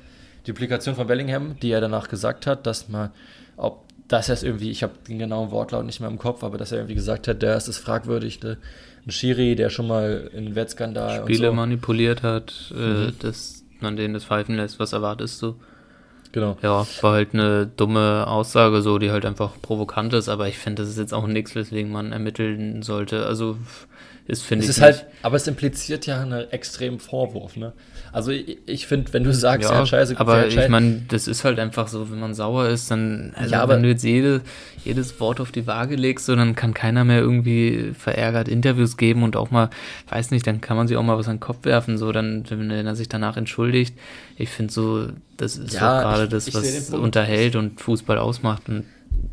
[0.45, 3.11] Die Implikation von Bellingham, die er danach gesagt hat, dass man,
[3.55, 6.71] ob das er irgendwie, ich habe den genauen Wortlaut nicht mehr im Kopf, aber dass
[6.71, 8.57] er irgendwie gesagt hat, der ist es fragwürdig, ne?
[9.05, 11.53] ein Schiri, der schon mal in Wettskandal Spiele so.
[11.53, 13.13] manipuliert hat, äh, mhm.
[13.19, 14.79] dass man denen das pfeifen lässt.
[14.79, 15.55] Was erwartest du?
[16.33, 16.57] Genau.
[16.63, 20.81] Ja, war halt eine dumme Aussage, so, die halt einfach provokant ist, aber ich finde,
[20.81, 23.27] das ist jetzt auch nichts, weswegen man ermitteln sollte.
[23.27, 23.57] Also
[24.25, 24.69] ist, finde ich.
[24.71, 27.73] Es ist halt, aber es impliziert ja einen extremen Vorwurf, ne?
[28.13, 31.43] Also ich, ich finde, wenn du sagst, ja, ja scheiße, aber ich meine, das ist
[31.43, 34.41] halt einfach so, wenn man sauer ist, dann, also ja, aber wenn du jetzt jede,
[34.85, 39.23] jedes Wort auf die Waage legst, so, dann kann keiner mehr irgendwie verärgert Interviews geben
[39.23, 39.71] und auch mal,
[40.09, 42.43] weiß nicht, dann kann man sich auch mal was an den Kopf werfen, so, dann,
[42.49, 43.97] wenn er sich danach entschuldigt.
[44.37, 45.07] Ich finde so,
[45.37, 48.83] das ist ja, gerade das, was unterhält und Fußball ausmacht und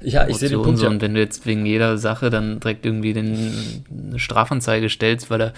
[0.02, 0.78] ja, ich sehe den Punkt.
[0.78, 0.86] So.
[0.86, 3.52] Und wenn du jetzt wegen jeder Sache dann direkt irgendwie den,
[3.90, 5.52] eine Strafanzeige stellst, weil er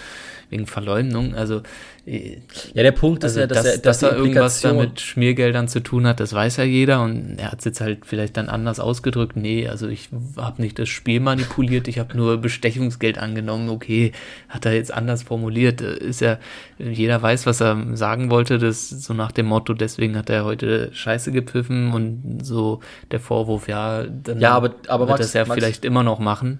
[0.49, 1.61] wegen Verleumdung, also
[2.05, 4.99] ja, der Punkt also ist ja, dass, dass, er, dass, dass er irgendwas da mit
[4.99, 8.35] Schmiergeldern zu tun hat, das weiß ja jeder und er hat es jetzt halt vielleicht
[8.35, 9.37] dann anders ausgedrückt.
[9.37, 13.69] Nee, also ich habe nicht das Spiel manipuliert, ich habe nur Bestechungsgeld angenommen.
[13.69, 14.11] Okay,
[14.49, 15.79] hat er jetzt anders formuliert.
[15.79, 16.39] Ist ja,
[16.77, 20.89] jeder weiß, was er sagen wollte, das so nach dem Motto, deswegen hat er heute
[20.93, 22.81] Scheiße gepfiffen und so
[23.11, 26.19] der Vorwurf, ja, dann ja, aber, aber wird Max, das ja Max, vielleicht immer noch
[26.19, 26.59] machen.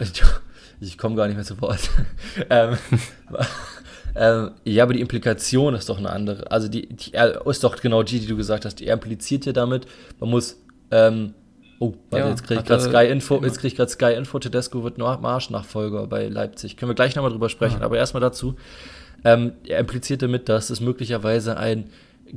[0.00, 0.20] Ich,
[0.80, 1.90] ich komme gar nicht mehr zu Wort.
[2.50, 2.76] ähm,
[4.14, 6.50] ähm, ja, aber die Implikation ist doch eine andere.
[6.50, 7.12] Also die, die
[7.46, 8.76] ist doch genau die, die du gesagt hast.
[8.76, 9.86] Die impliziert ja damit,
[10.20, 10.56] man muss
[10.90, 11.34] ähm,
[11.80, 14.38] Oh, warte, ja, jetzt kriege ich gerade Sky Info, jetzt kriege ich gerade Sky Info,
[14.40, 16.76] Tedesco wird Marschnachfolger bei Leipzig.
[16.76, 17.84] Können wir gleich nochmal drüber sprechen, ja.
[17.84, 18.56] aber erstmal dazu.
[19.24, 21.90] Ähm, er impliziert damit, dass es möglicherweise ein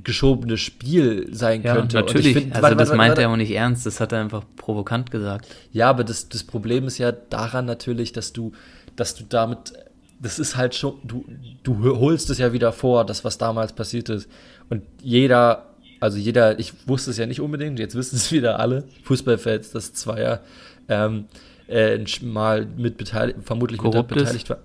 [0.03, 1.97] geschobenes Spiel sein ja, könnte.
[1.97, 4.19] Natürlich, find, also warte, das warte, meint warte, er auch nicht ernst, das hat er
[4.19, 5.47] einfach provokant gesagt.
[5.72, 8.51] Ja, aber das, das Problem ist ja daran natürlich, dass du,
[8.95, 9.74] dass du damit
[10.22, 11.26] das ist halt schon, du,
[11.63, 14.30] du holst es ja wieder vor, das, was damals passiert ist.
[14.69, 15.65] Und jeder,
[15.99, 19.93] also jeder, ich wusste es ja nicht unbedingt, jetzt wissen es wieder alle, Fußballfans, dass
[19.93, 20.41] Zweier
[20.89, 21.26] ähm,
[21.67, 24.59] äh, mal mit beteiligt, vermutlich mit beteiligt war.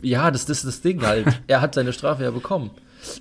[0.00, 1.26] Ja, das, das ist das Ding halt.
[1.46, 2.70] er hat seine Strafe ja bekommen.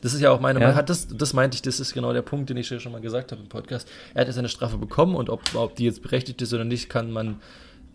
[0.01, 0.67] Das ist ja auch meine ja.
[0.67, 0.85] Meinung.
[0.85, 3.41] Das, das meinte ich, das ist genau der Punkt, den ich schon mal gesagt habe
[3.41, 3.87] im Podcast.
[4.13, 6.89] Er hat jetzt eine Strafe bekommen und ob, ob die jetzt berechtigt ist oder nicht,
[6.89, 7.41] kann man,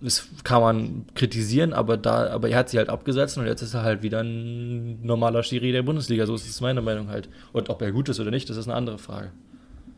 [0.00, 3.74] das kann man kritisieren, aber da, aber er hat sie halt abgesetzt und jetzt ist
[3.74, 6.26] er halt wieder ein normaler Schiri der Bundesliga.
[6.26, 7.28] So ist es meine Meinung halt.
[7.52, 9.30] Und ob er gut ist oder nicht, das ist eine andere Frage.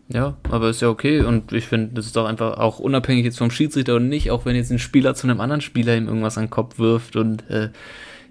[0.09, 3.39] Ja, aber ist ja okay und ich finde, das ist doch einfach auch unabhängig jetzt
[3.39, 6.37] vom Schiedsrichter und nicht, auch wenn jetzt ein Spieler zu einem anderen Spieler ihm irgendwas
[6.37, 7.71] an den Kopf wirft und äh,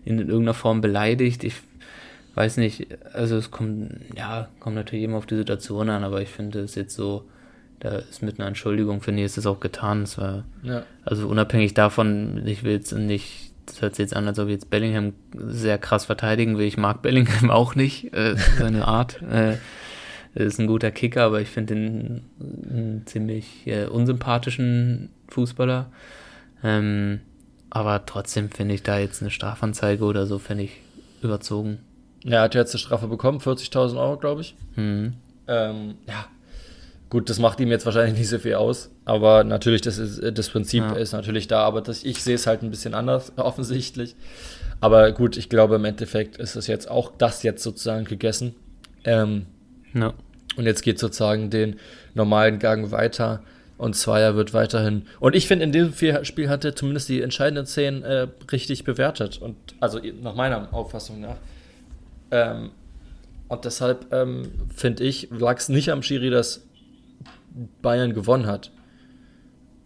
[0.05, 1.43] ihn in irgendeiner Form beleidigt.
[1.43, 1.55] Ich
[2.35, 6.29] weiß nicht, also es kommt, ja, kommt natürlich immer auf die Situation an, aber ich
[6.29, 7.23] finde es jetzt so,
[7.81, 10.03] da ist mit einer Entschuldigung, finde ich, ist es auch getan.
[10.03, 10.83] Es war, ja.
[11.03, 14.53] also unabhängig davon, ich will jetzt nicht, das hört sich jetzt an, als ob ich
[14.53, 16.67] jetzt Bellingham sehr krass verteidigen will.
[16.67, 19.21] Ich mag Bellingham auch nicht, äh, seine Art.
[19.23, 19.57] Äh,
[20.35, 25.87] ist ein guter Kicker, aber ich finde ihn einen ziemlich äh, unsympathischen Fußballer.
[26.63, 27.21] Ähm,
[27.71, 30.81] aber trotzdem finde ich da jetzt eine Strafanzeige oder so, finde ich
[31.23, 31.79] überzogen.
[32.23, 34.55] Ja, er hat jetzt eine Strafe bekommen, 40.000 Euro, glaube ich.
[34.75, 35.13] Mhm.
[35.47, 36.27] Ähm, ja,
[37.11, 40.49] gut, das macht ihm jetzt wahrscheinlich nicht so viel aus, aber natürlich, das, ist, das
[40.49, 40.93] Prinzip ja.
[40.93, 44.15] ist natürlich da, aber das, ich sehe es halt ein bisschen anders, offensichtlich.
[44.79, 48.55] Aber gut, ich glaube, im Endeffekt ist es jetzt auch das jetzt sozusagen gegessen.
[49.03, 49.45] Ähm,
[49.93, 50.13] ja.
[50.55, 51.75] Und jetzt geht sozusagen den
[52.15, 53.43] normalen Gang weiter.
[53.77, 55.07] Und Zweier wird weiterhin.
[55.19, 55.93] Und ich finde, in dem
[56.23, 59.39] Spiel hat er zumindest die entscheidenden Szenen äh, richtig bewertet.
[59.39, 61.37] Und also nach meiner Auffassung nach.
[62.31, 62.71] Ähm,
[63.47, 66.61] und deshalb ähm, finde ich, lag es nicht am Schiri, dass
[67.81, 68.71] Bayern gewonnen hat.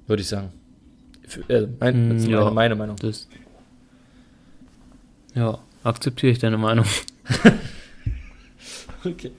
[0.07, 0.51] Würde ich sagen.
[1.28, 2.95] Für, äh, mein, mm, ja, meine Meinung.
[2.97, 3.28] Das,
[5.34, 6.86] ja, akzeptiere ich deine Meinung.
[9.05, 9.32] okay.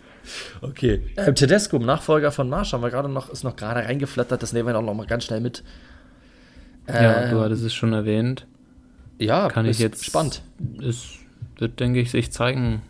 [0.60, 1.02] Okay.
[1.14, 4.68] Äh, Tedesco, Nachfolger von Marsch, haben wir gerade noch, ist noch gerade reingeflattert, das nehmen
[4.68, 5.62] wir auch noch mal ganz schnell mit.
[6.86, 8.46] Äh, ja, du hattest es schon erwähnt.
[9.18, 10.04] Ja, kann ich jetzt.
[10.04, 10.42] Spannend.
[10.80, 11.04] Es
[11.58, 12.82] wird, denke ich, sich zeigen.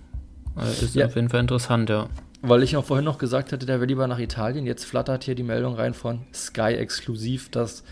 [0.59, 1.07] Äh, ist ja.
[1.07, 2.09] auf jeden Fall interessant, ja.
[2.49, 4.67] Weil ich auch vorhin noch gesagt hatte, der will lieber nach Italien.
[4.67, 7.83] Jetzt flattert hier die Meldung rein von Sky exklusiv, dass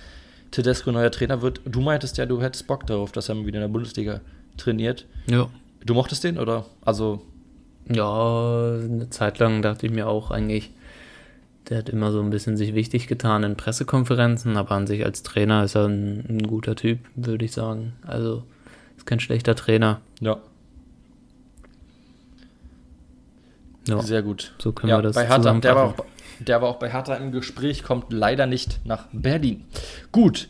[0.53, 1.61] Tedesco neuer Trainer wird.
[1.65, 4.21] Du meintest ja, du hättest Bock darauf, dass er wieder in der Bundesliga
[4.57, 5.07] trainiert.
[5.27, 5.49] Ja.
[5.85, 6.67] Du mochtest den oder?
[6.83, 7.23] Also
[7.89, 10.71] ja, eine Zeit lang dachte ich mir auch eigentlich,
[11.69, 15.23] der hat immer so ein bisschen sich wichtig getan in Pressekonferenzen, aber an sich als
[15.23, 17.95] Trainer ist er ein, ein guter Typ, würde ich sagen.
[18.07, 18.45] Also
[18.97, 20.01] ist kein schlechter Trainer.
[20.21, 20.39] Ja.
[23.87, 24.01] Ja.
[24.03, 24.55] Sehr gut.
[24.59, 25.95] So können ja, wir das bei Hertha, der war, auch,
[26.41, 29.65] der war auch bei Hertha im Gespräch, kommt leider nicht nach Berlin.
[30.11, 30.49] Gut,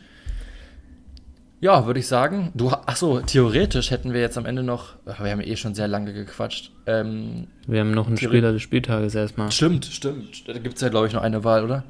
[1.64, 2.52] ja, würde ich sagen.
[2.52, 6.12] Du, achso, theoretisch hätten wir jetzt am Ende noch, wir haben eh schon sehr lange
[6.12, 6.70] gequatscht.
[6.84, 9.50] Ähm, wir haben noch einen Spieler des Spieltages erstmal.
[9.50, 10.46] Stimmt, stimmt.
[10.46, 11.84] Da gibt es ja, glaube ich, noch eine Wahl, oder?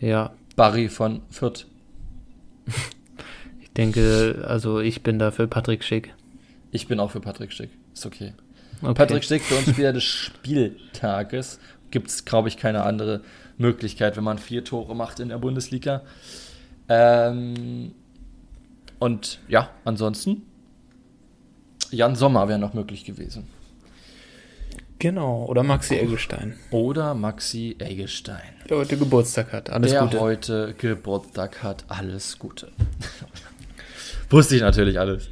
[0.00, 0.32] Ja.
[0.56, 1.66] Barry von Fürth.
[3.62, 6.12] ich denke, also ich bin da für Patrick Schick.
[6.72, 7.70] Ich bin auch für Patrick Schick.
[7.94, 8.32] Ist okay.
[8.82, 8.94] Okay.
[8.94, 11.58] Patrick Schick für uns Spieler des Spieltages.
[11.90, 13.22] Gibt es, glaube ich, keine andere
[13.58, 16.02] Möglichkeit, wenn man vier Tore macht in der Bundesliga.
[16.88, 17.92] Ähm,
[18.98, 20.42] und ja, ansonsten,
[21.90, 23.48] Jan Sommer wäre noch möglich gewesen.
[24.98, 26.54] Genau, oder Maxi Eggestein.
[26.70, 28.54] Oder Maxi Eggestein.
[28.68, 29.68] Der heute Geburtstag hat.
[29.68, 30.10] Alles der Gute.
[30.12, 31.84] Der heute Geburtstag hat.
[31.88, 32.72] Alles Gute.
[34.30, 35.28] Wusste ich natürlich alles.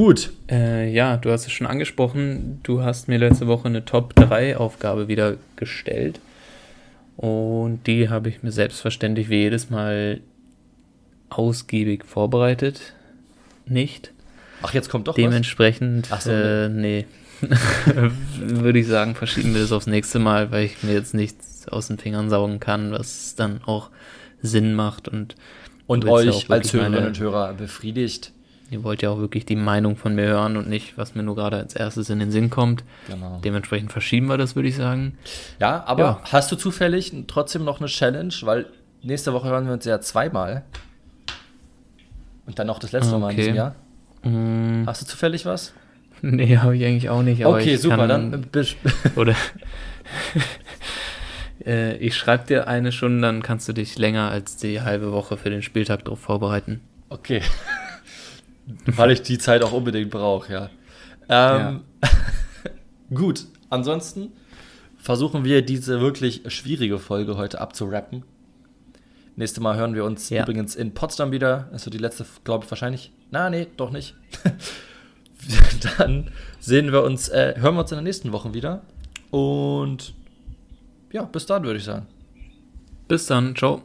[0.00, 0.32] Gut.
[0.50, 2.58] Äh, ja, du hast es schon angesprochen.
[2.62, 6.20] Du hast mir letzte Woche eine Top-3-Aufgabe wieder gestellt.
[7.18, 10.22] Und die habe ich mir selbstverständlich wie jedes Mal
[11.28, 12.94] ausgiebig vorbereitet.
[13.66, 14.12] Nicht.
[14.62, 16.24] Ach, jetzt kommt doch Dementsprechend, was?
[16.24, 17.04] So, äh, nee.
[18.38, 21.88] Würde ich sagen, verschieben wir das aufs nächste Mal, weil ich mir jetzt nichts aus
[21.88, 23.90] den Fingern saugen kann, was dann auch
[24.40, 25.34] Sinn macht und
[25.86, 28.32] und euch ja als Hörerinnen und Hörer befriedigt.
[28.70, 31.34] Ihr wollt ja auch wirklich die Meinung von mir hören und nicht, was mir nur
[31.34, 32.84] gerade als erstes in den Sinn kommt.
[33.08, 33.40] Genau.
[33.42, 35.18] Dementsprechend verschieben wir das, würde ich sagen.
[35.58, 36.20] Ja, aber ja.
[36.30, 38.32] hast du zufällig trotzdem noch eine Challenge?
[38.42, 38.66] Weil
[39.02, 40.62] nächste Woche hören wir uns ja zweimal.
[42.46, 43.20] Und dann noch das letzte okay.
[43.20, 43.74] Mal in diesem Jahr.
[44.22, 44.86] Mm.
[44.86, 45.72] Hast du zufällig was?
[46.22, 47.46] Nee, habe ich eigentlich auch nicht.
[47.46, 48.46] okay, super, dann.
[49.16, 49.34] Oder.
[51.64, 55.38] äh, ich schreibe dir eine schon, dann kannst du dich länger als die halbe Woche
[55.38, 56.82] für den Spieltag darauf vorbereiten.
[57.08, 57.40] Okay.
[58.86, 60.70] Weil ich die Zeit auch unbedingt brauche, ja.
[61.28, 62.10] Ähm, ja.
[63.14, 64.32] gut, ansonsten
[64.98, 68.24] versuchen wir diese wirklich schwierige Folge heute abzurappen.
[69.36, 70.42] Nächste Mal hören wir uns ja.
[70.42, 71.68] übrigens in Potsdam wieder.
[71.72, 73.12] Also die letzte, glaube ich, wahrscheinlich.
[73.30, 74.14] Na, nee, doch nicht.
[75.98, 78.82] dann sehen wir uns, äh, hören wir uns in der nächsten Woche wieder.
[79.30, 80.14] Und
[81.12, 82.06] ja, bis dann, würde ich sagen.
[83.08, 83.82] Bis dann, ciao.